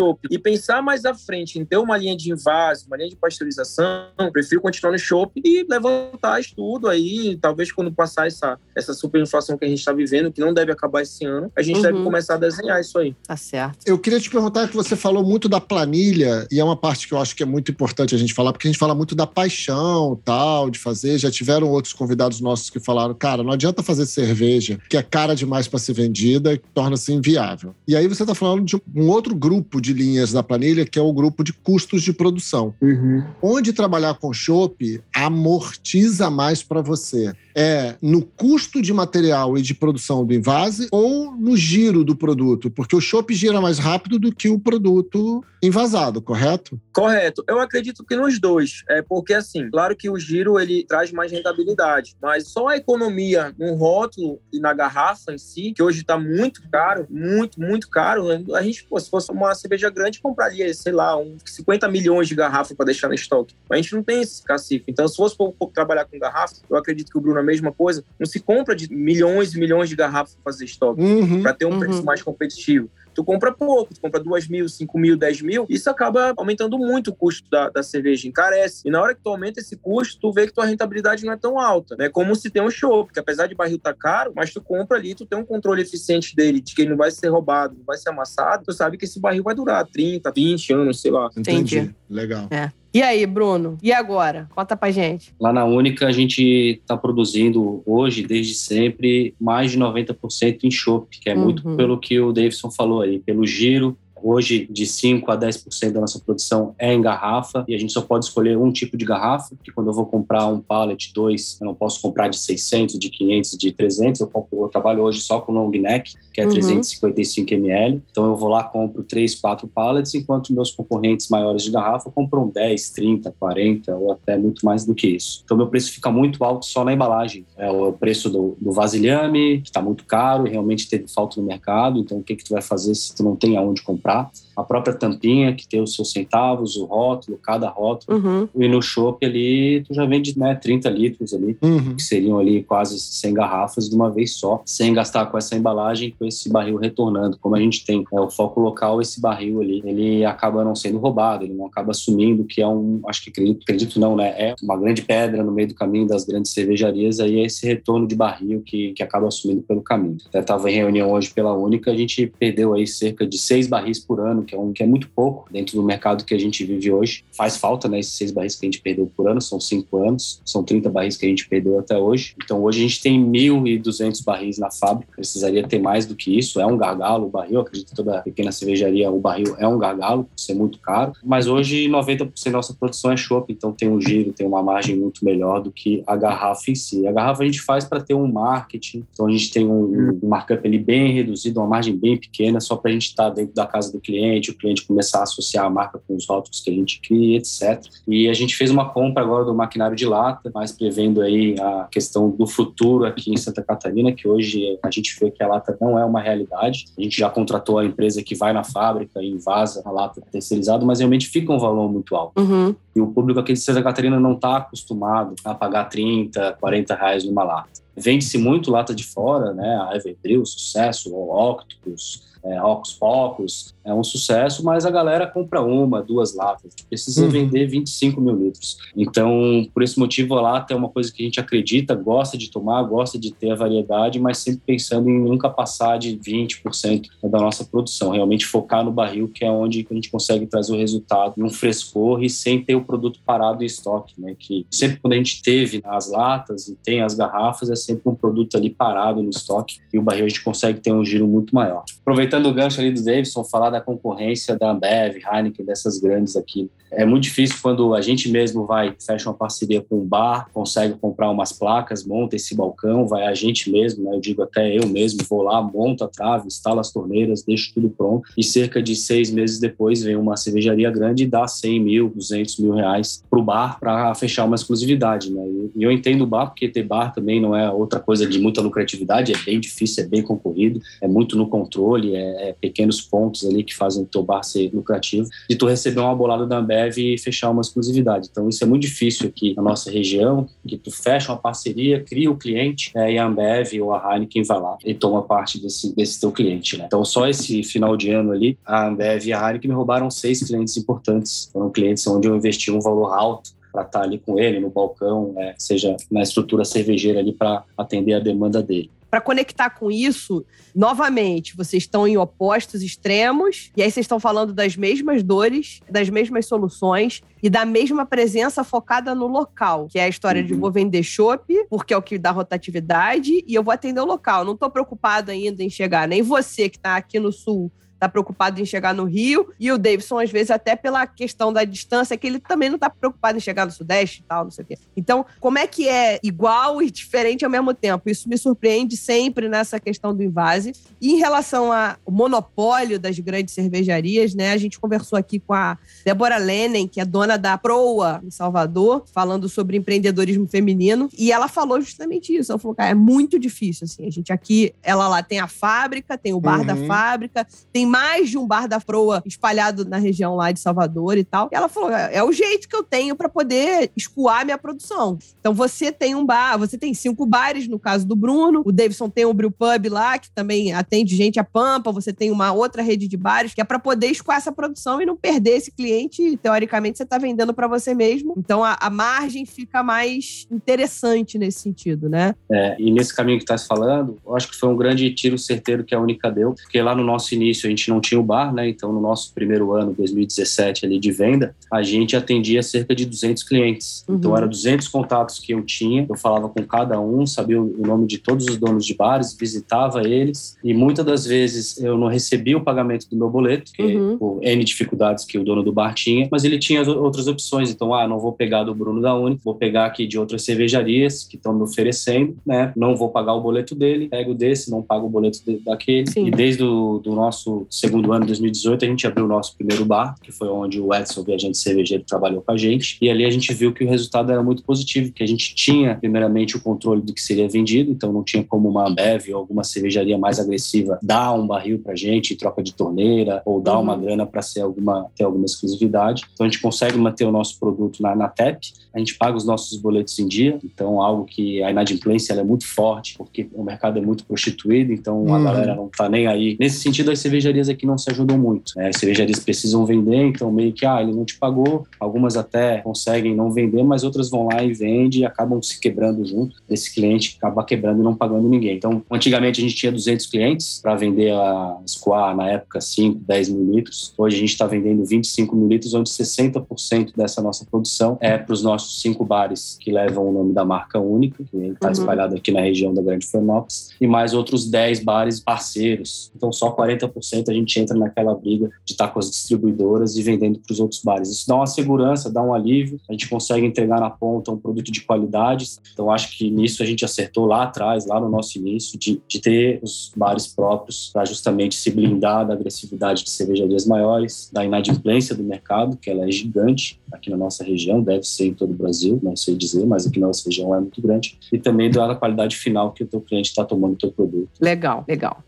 [0.00, 3.16] chopp e pensar mais à frente em ter uma linha de invase, uma linha de
[3.16, 9.58] pasteurização, prefiro continuar no chopp e levantar estudo aí, talvez quando passar essa, essa superinflação
[9.58, 11.82] que a gente está vivendo, que não deve acabar esse ano, a gente uhum.
[11.82, 13.14] deve começar a desenhar isso aí.
[13.26, 13.78] Tá certo.
[13.86, 17.14] Eu queria te perguntar que você falou muito da planilha, e é uma parte que
[17.14, 19.26] eu acho que é muito importante a gente falar, porque a gente fala muito da
[19.26, 21.18] paixão, tal, de fazer.
[21.18, 25.34] Já tiveram outros convidados nossos que falaram, cara, não adianta fazer cerveja que é cara
[25.34, 27.74] demais para ser vendida e torna-se inviável.
[27.86, 31.02] E aí você está falando de um outro grupo de linhas da planilha, que é
[31.02, 32.74] o grupo de custos de produção.
[32.80, 33.24] Uhum.
[33.42, 39.74] Onde trabalhar com chopp amortiza mais para você é no custo de material e de
[39.74, 42.70] produção do invase ou no giro do produto?
[42.70, 46.80] Porque o chopp gira mais rápido do que o produto invasado, correto?
[46.92, 47.44] Correto.
[47.46, 48.82] Eu acredito que nos dois.
[48.88, 53.54] É porque, assim, claro que o giro ele traz mais rentabilidade, mas só a economia
[53.58, 58.24] no rótulo e na garrafa em si, que hoje está muito caro, muito, muito caro.
[58.28, 58.44] Né?
[58.54, 62.34] A gente, pô, se fosse uma cerveja grande, compraria, sei lá, uns 50 milhões de
[62.34, 63.54] garrafas para deixar no estoque.
[63.70, 64.84] A gente não tem esse cacife.
[64.88, 65.36] Então, se fosse
[65.74, 68.92] trabalhar com garrafa, eu acredito que o Bruno a mesma coisa, não se compra de
[68.92, 71.78] milhões e milhões de garrafas para fazer estoque, uhum, para ter um uhum.
[71.80, 72.88] preço mais competitivo.
[73.14, 77.10] Tu compra pouco, tu compra 2 mil, 5 mil, 10 mil, isso acaba aumentando muito
[77.10, 78.86] o custo da, da cerveja, encarece.
[78.86, 81.36] E na hora que tu aumenta esse custo, tu vê que tua rentabilidade não é
[81.36, 82.08] tão alta, né?
[82.08, 85.14] Como se tem um show, porque apesar de barril tá caro, mas tu compra ali,
[85.14, 87.96] tu tem um controle eficiente dele, de que ele não vai ser roubado, não vai
[87.96, 91.28] ser amassado, tu sabe que esse barril vai durar 30, 20 anos, sei lá.
[91.36, 91.78] Entendi.
[91.78, 91.96] Entendi.
[92.08, 92.48] Legal.
[92.50, 92.70] É.
[92.92, 93.78] E aí, Bruno?
[93.82, 94.48] E agora?
[94.54, 95.32] Conta pra gente.
[95.40, 96.42] Lá na Única, a gente
[96.82, 101.44] está produzindo hoje, desde sempre, mais de 90% em chopp, que é uhum.
[101.44, 106.00] muito pelo que o Davidson falou aí, pelo giro, Hoje, de 5 a 10% da
[106.00, 109.54] nossa produção é em garrafa e a gente só pode escolher um tipo de garrafa,
[109.62, 113.08] que quando eu vou comprar um pallet, dois, eu não posso comprar de 600, de
[113.08, 114.20] 500, de 300.
[114.20, 116.50] Eu, compro, eu trabalho hoje só com long neck, que é uhum.
[116.50, 118.02] 355 ml.
[118.10, 122.48] Então eu vou lá, compro 3, 4 pallets, enquanto meus concorrentes maiores de garrafa compram
[122.48, 125.42] 10, 30, 40 ou até muito mais do que isso.
[125.44, 127.46] Então meu preço fica muito alto só na embalagem.
[127.56, 132.00] É o preço do, do vasilhame, que está muito caro realmente teve falta no mercado.
[132.00, 134.09] Então o que, que tu vai fazer se tu não tem aonde comprar?
[134.10, 134.30] tá?
[134.56, 138.18] A própria tampinha, que tem os seus centavos, o rótulo, cada rótulo.
[138.18, 138.48] Uhum.
[138.54, 141.94] E no chopp ali, tu já vende né, 30 litros ali, uhum.
[141.96, 146.14] que seriam ali quase 100 garrafas de uma vez só, sem gastar com essa embalagem,
[146.18, 147.38] com esse barril retornando.
[147.40, 150.98] Como a gente tem é, o foco local, esse barril ali, ele acaba não sendo
[150.98, 154.28] roubado, ele não acaba sumindo, que é um, acho que acredito, acredito não, né?
[154.30, 158.06] É uma grande pedra no meio do caminho das grandes cervejarias, aí é esse retorno
[158.06, 160.18] de barril que, que acaba sumindo pelo caminho.
[160.26, 163.98] Até estava em reunião hoje pela Única, a gente perdeu aí cerca de seis barris
[163.98, 166.64] por ano, que é, um, que é muito pouco dentro do mercado que a gente
[166.64, 167.24] vive hoje.
[167.32, 168.00] Faz falta, né?
[168.00, 171.16] Esses seis barris que a gente perdeu por ano, são cinco anos, são 30 barris
[171.16, 172.34] que a gente perdeu até hoje.
[172.42, 176.60] Então hoje a gente tem 1.200 barris na fábrica, precisaria ter mais do que isso,
[176.60, 180.24] é um gargalo o barril, acredito que toda pequena cervejaria, o barril é um gargalo,
[180.24, 184.00] por ser muito caro, mas hoje 90% da nossa produção é chopp, então tem um
[184.00, 187.06] giro, tem uma margem muito melhor do que a garrafa em si.
[187.06, 190.28] A garrafa a gente faz para ter um marketing, então a gente tem um, um
[190.28, 193.54] markup ali bem reduzido, uma margem bem pequena, só para a gente estar tá dentro
[193.54, 196.60] da casa do cliente, cliente, o cliente começar a associar a marca com os rótulos
[196.60, 197.82] que a gente cria, etc.
[198.06, 201.88] E a gente fez uma compra agora do maquinário de lata, mais prevendo aí a
[201.90, 205.76] questão do futuro aqui em Santa Catarina, que hoje a gente vê que a lata
[205.80, 206.86] não é uma realidade.
[206.96, 210.84] A gente já contratou a empresa que vai na fábrica e invasa a lata terceirizada,
[210.84, 212.40] mas realmente fica um valor muito alto.
[212.40, 212.74] Uhum.
[212.94, 217.24] E o público aqui de Santa Catarina não está acostumado a pagar 30, 40 reais
[217.24, 217.70] numa lata.
[217.96, 219.88] Vende-se muito lata de fora, né?
[219.88, 225.62] A Everdrill, Sucesso, o Octopus, é, Ocos Pocos, é um sucesso, mas a galera compra
[225.62, 227.30] uma, duas latas, precisa uhum.
[227.30, 228.78] vender 25 mil litros.
[228.96, 232.50] Então, por esse motivo, a lata é uma coisa que a gente acredita, gosta de
[232.50, 237.38] tomar, gosta de ter a variedade, mas sempre pensando em nunca passar de 20% da
[237.38, 241.34] nossa produção, realmente focar no barril, que é onde a gente consegue trazer o resultado
[241.36, 244.34] em um frescor e sem ter o produto parado em estoque, né?
[244.38, 248.14] Que sempre quando a gente teve as latas e tem as garrafas, é sempre um
[248.14, 251.54] produto ali parado no estoque e o barril a gente consegue ter um giro muito
[251.54, 251.84] maior.
[252.00, 256.70] Aproveitando o gancho ali do Davidson, falar da concorrência da Ambev, Heineken, dessas grandes aqui.
[256.92, 260.94] É muito difícil quando a gente mesmo vai, fecha uma parceria com um bar, consegue
[260.94, 264.16] comprar umas placas, monta esse balcão, vai a gente mesmo, né?
[264.16, 267.90] Eu digo até eu mesmo, vou lá, monto a trave, instalo as torneiras, deixo tudo
[267.90, 272.08] pronto e cerca de seis meses depois vem uma cervejaria grande e dá 100 mil,
[272.10, 275.42] 200 mil reais para o bar para fechar uma exclusividade, né?
[275.76, 278.60] E eu entendo o bar porque ter bar também não é outra coisa de muita
[278.60, 283.46] lucratividade, é bem difícil, é bem concorrido, é muito no controle, é, é pequenos pontos
[283.46, 286.79] ali que fazem o teu bar ser lucrativo, e tu receber uma bolada da Ambev
[286.88, 288.28] e fechar uma exclusividade.
[288.30, 292.30] Então isso é muito difícil aqui na nossa região, que tu fecha uma parceria, cria
[292.30, 295.94] o cliente, né, e a Ambev ou a Heineken vai lá e toma parte desse,
[295.94, 296.76] desse teu cliente.
[296.76, 296.84] Né?
[296.86, 300.42] Então só esse final de ano ali, a Ambev e a Heineken me roubaram seis
[300.42, 301.50] clientes importantes.
[301.52, 304.70] Foram clientes onde eu investi um valor alto para estar tá ali com ele no
[304.70, 309.90] balcão, né, seja na estrutura cervejeira ali para atender a demanda dele para conectar com
[309.90, 310.44] isso,
[310.74, 316.08] novamente, vocês estão em opostos extremos, e aí vocês estão falando das mesmas dores, das
[316.08, 320.46] mesmas soluções e da mesma presença focada no local, que é a história uhum.
[320.46, 324.06] de vou vender chopp, porque é o que dá rotatividade, e eu vou atender o
[324.06, 324.44] local.
[324.44, 328.60] Não estou preocupado ainda em chegar, nem você que está aqui no sul tá preocupado
[328.60, 332.26] em chegar no Rio, e o Davidson, às vezes, até pela questão da distância, que
[332.26, 334.78] ele também não tá preocupado em chegar no Sudeste e tal, não sei o quê.
[334.96, 338.08] Então, como é que é igual e diferente ao mesmo tempo?
[338.08, 340.72] Isso me surpreende sempre nessa questão do invase.
[341.00, 344.52] E em relação ao monopólio das grandes cervejarias, né?
[344.52, 349.04] A gente conversou aqui com a Débora Lenin, que é dona da Proa em Salvador,
[349.12, 352.50] falando sobre empreendedorismo feminino, e ela falou justamente isso.
[352.52, 354.06] Ela falou, cara, é muito difícil, assim.
[354.06, 356.66] A gente aqui, ela lá tem a fábrica, tem o bar uhum.
[356.66, 361.18] da fábrica, tem mais de um bar da proa espalhado na região lá de Salvador
[361.18, 361.48] e tal.
[361.52, 365.18] E ela falou: é, é o jeito que eu tenho para poder escoar minha produção.
[365.40, 368.62] Então você tem um bar, você tem cinco bares, no caso do Bruno.
[368.64, 371.90] O Davidson tem o Brew Pub lá, que também atende gente a pampa.
[371.90, 375.06] Você tem uma outra rede de bares, que é para poder escoar essa produção e
[375.06, 376.36] não perder esse cliente.
[376.36, 378.34] Teoricamente, você está vendendo para você mesmo.
[378.36, 382.34] Então a, a, margem fica mais interessante nesse sentido, né?
[382.50, 385.36] É, e nesse caminho que está se falando, eu acho que foi um grande tiro
[385.38, 388.20] certeiro que a Única deu, porque lá no nosso início a gente gente não tinha
[388.20, 388.68] o bar, né?
[388.68, 393.42] Então, no nosso primeiro ano, 2017, ali de venda, a gente atendia cerca de 200
[393.42, 394.04] clientes.
[394.04, 394.20] Então, uhum.
[394.20, 398.06] Então, eram 200 contatos que eu tinha, eu falava com cada um, sabia o nome
[398.06, 402.56] de todos os donos de bares, visitava eles, e muitas das vezes eu não recebia
[402.56, 404.18] o pagamento do meu boleto, que uhum.
[404.18, 407.70] por N dificuldades que o dono do bar tinha, mas ele tinha outras opções.
[407.70, 411.24] Então, ah, não vou pegar do Bruno da Uni, vou pegar aqui de outras cervejarias
[411.24, 412.72] que estão me oferecendo, né?
[412.76, 416.10] Não vou pagar o boleto dele, pego desse, não pago o boleto daquele.
[416.10, 416.26] Sim.
[416.26, 420.16] E desde o do nosso segundo ano, 2018, a gente abriu o nosso primeiro bar,
[420.20, 422.98] que foi onde o Edson, viajante cervejeiro, trabalhou com a gente.
[423.00, 425.94] E ali a gente viu que o resultado era muito positivo, que a gente tinha,
[425.94, 429.62] primeiramente, o controle do que seria vendido, então não tinha como uma Ambev ou alguma
[429.62, 433.82] cervejaria mais agressiva dar um barril pra gente em troca de torneira ou dar uhum.
[433.82, 436.24] uma grana para ser alguma ter alguma exclusividade.
[436.32, 439.44] Então a gente consegue manter o nosso produto na, na TEP, a gente paga os
[439.44, 443.98] nossos boletos em dia, então algo que a inadimplência é muito forte, porque o mercado
[443.98, 445.34] é muito prostituído, então uhum.
[445.34, 446.56] a galera não tá nem aí.
[446.58, 448.72] Nesse sentido, as cervejarias aqui não se ajudam muito.
[448.76, 448.88] Né?
[448.88, 453.34] As cervejarias precisam vender, então meio que, ah, ele não te pagou, algumas até conseguem
[453.34, 456.56] não vender, mas outras vão lá e vendem e acabam se quebrando junto.
[456.68, 458.76] Esse cliente acaba quebrando e não pagando ninguém.
[458.76, 463.48] Então, antigamente a gente tinha 200 clientes para vender a Square, na época 5, 10
[463.48, 464.12] mil litros.
[464.16, 468.52] Hoje a gente está vendendo 25 mil litros, onde 60% dessa nossa produção é para
[468.52, 471.92] os nossos cinco bares que levam o nome da marca única, que está uhum.
[471.92, 476.30] espalhado aqui na região da Grande Florianópolis, e mais outros 10 bares parceiros.
[476.36, 480.58] Então, só 40% a gente entra naquela briga de estar com as distribuidoras e vendendo
[480.58, 481.30] para os outros bares.
[481.30, 484.90] Isso dá uma segurança, dá um alívio, a gente consegue entregar na ponta um produto
[484.90, 485.66] de qualidade.
[485.92, 489.40] Então, acho que nisso a gente acertou lá atrás, lá no nosso início, de, de
[489.40, 495.34] ter os bares próprios para justamente se blindar da agressividade de cervejarias maiores, da inadimplência
[495.34, 498.74] do mercado, que ela é gigante aqui na nossa região, deve ser em todo o
[498.74, 502.14] Brasil, não sei dizer, mas aqui na nossa região é muito grande, e também da
[502.14, 504.50] qualidade final que o teu cliente está tomando o teu produto.
[504.60, 505.42] Legal, legal.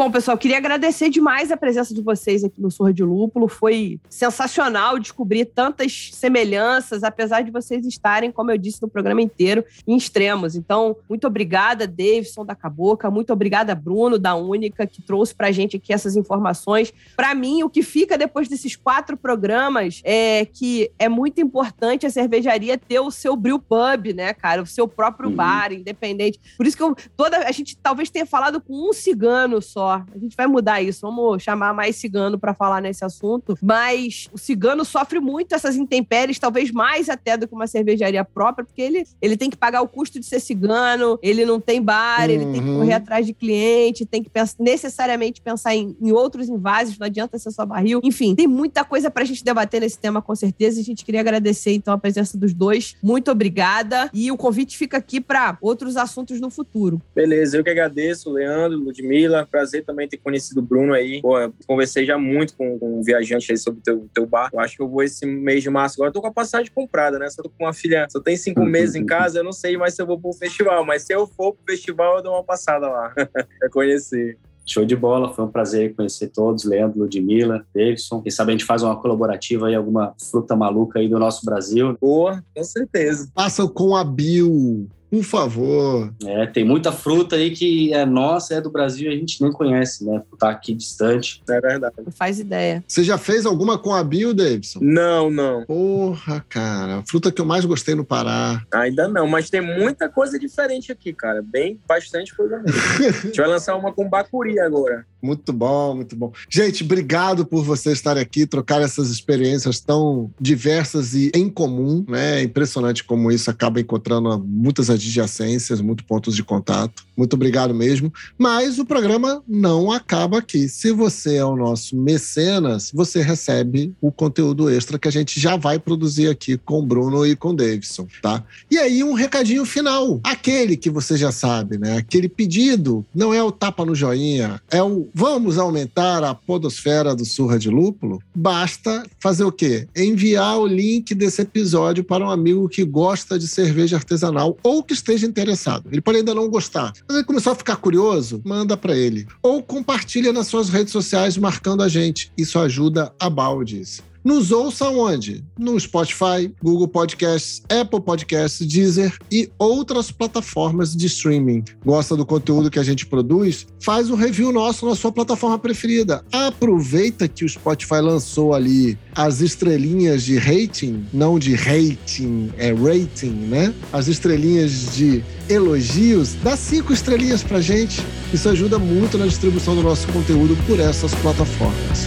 [0.00, 3.46] Bom, pessoal, queria agradecer demais a presença de vocês aqui no Surra de Lúpulo.
[3.48, 9.62] Foi sensacional descobrir tantas semelhanças, apesar de vocês estarem, como eu disse no programa inteiro,
[9.86, 10.56] em extremos.
[10.56, 15.76] Então, muito obrigada, Davidson da Caboca, muito obrigada, Bruno da Única, que trouxe pra gente
[15.76, 16.94] aqui essas informações.
[17.14, 22.10] Para mim, o que fica depois desses quatro programas é que é muito importante a
[22.10, 24.62] cervejaria ter o seu brew pub, né, cara?
[24.62, 25.36] O seu próprio uhum.
[25.36, 26.40] bar, independente.
[26.56, 30.18] Por isso que eu, toda a gente talvez tenha falado com um cigano só a
[30.18, 33.58] gente vai mudar isso, vamos chamar mais cigano para falar nesse assunto.
[33.62, 38.64] Mas o cigano sofre muito essas intempéries, talvez mais até do que uma cervejaria própria,
[38.64, 42.28] porque ele, ele tem que pagar o custo de ser cigano, ele não tem bar,
[42.28, 42.34] uhum.
[42.34, 42.78] ele tem que uhum.
[42.78, 47.38] correr atrás de cliente, tem que pensar, necessariamente pensar em, em outros invasos, não adianta
[47.38, 48.00] ser só barril.
[48.02, 50.78] Enfim, tem muita coisa pra gente debater nesse tema, com certeza.
[50.78, 52.96] E a gente queria agradecer, então, a presença dos dois.
[53.02, 54.10] Muito obrigada.
[54.12, 57.00] E o convite fica aqui para outros assuntos no futuro.
[57.14, 59.46] Beleza, eu que agradeço, Leandro, Ludmilla.
[59.50, 61.20] Prazer também ter conhecido o Bruno aí.
[61.20, 61.34] Pô,
[61.66, 64.50] conversei já muito com, com um viajante aí sobre o teu, teu bar.
[64.52, 66.10] Eu acho que eu vou esse mês de março agora.
[66.10, 67.28] Eu tô com a passagem comprada, né?
[67.28, 69.94] Só tô com uma filha, só tem cinco meses em casa, eu não sei mais
[69.94, 70.84] se eu vou pro festival.
[70.84, 73.10] Mas se eu for pro festival, eu dou uma passada lá.
[73.10, 74.38] pra conhecer.
[74.66, 78.22] Show de bola, foi um prazer conhecer todos, Leandro, Ludmilla, Davidson.
[78.22, 81.96] Quem sabe a gente faz uma colaborativa aí, alguma fruta maluca aí do nosso Brasil.
[82.00, 83.28] Boa, com certeza.
[83.34, 86.12] Passam com a Bill, por favor.
[86.24, 89.50] É, tem muita fruta aí que é nossa, é do Brasil e a gente nem
[89.52, 90.22] conhece, né?
[90.28, 91.42] Por estar aqui distante.
[91.48, 91.94] É verdade.
[92.04, 92.84] Não faz ideia.
[92.86, 94.78] Você já fez alguma com a Bio, Davidson?
[94.80, 95.64] Não, não.
[95.64, 96.98] Porra, cara.
[96.98, 98.62] A fruta que eu mais gostei no Pará.
[98.72, 101.42] Ainda não, mas tem muita coisa diferente aqui, cara.
[101.42, 102.78] Bem, bastante coisa mesmo.
[103.08, 105.04] a gente vai lançar uma com bacuri agora.
[105.22, 106.32] Muito bom, muito bom.
[106.48, 112.40] Gente, obrigado por vocês estarem aqui, trocar essas experiências tão diversas e em comum, né?
[112.40, 117.04] É impressionante como isso acaba encontrando muitas adjacências, muitos pontos de contato.
[117.16, 118.12] Muito obrigado mesmo.
[118.38, 120.68] Mas o programa não acaba aqui.
[120.68, 125.56] Se você é o nosso mecenas, você recebe o conteúdo extra que a gente já
[125.56, 128.42] vai produzir aqui com o Bruno e com o Davidson, tá?
[128.70, 131.98] E aí um recadinho final, aquele que você já sabe, né?
[131.98, 137.24] Aquele pedido não é o tapa no joinha, é o Vamos aumentar a podosfera do
[137.24, 138.20] Surra de Lúpulo?
[138.34, 139.88] Basta fazer o quê?
[139.96, 144.94] Enviar o link desse episódio para um amigo que gosta de cerveja artesanal ou que
[144.94, 145.88] esteja interessado.
[145.90, 149.26] Ele pode ainda não gostar, mas ele começou a ficar curioso, manda para ele.
[149.42, 152.32] Ou compartilha nas suas redes sociais marcando a gente.
[152.36, 154.02] Isso ajuda a baldes.
[154.22, 155.42] Nos ouça onde?
[155.58, 161.64] No Spotify, Google Podcasts, Apple Podcasts, Deezer e outras plataformas de streaming.
[161.84, 163.66] Gosta do conteúdo que a gente produz?
[163.80, 166.22] Faz um review nosso na sua plataforma preferida.
[166.30, 173.30] Aproveita que o Spotify lançou ali as estrelinhas de rating, não de rating, é rating,
[173.30, 173.72] né?
[173.90, 178.04] As estrelinhas de elogios, dá cinco estrelinhas pra gente.
[178.34, 182.06] Isso ajuda muito na distribuição do nosso conteúdo por essas plataformas.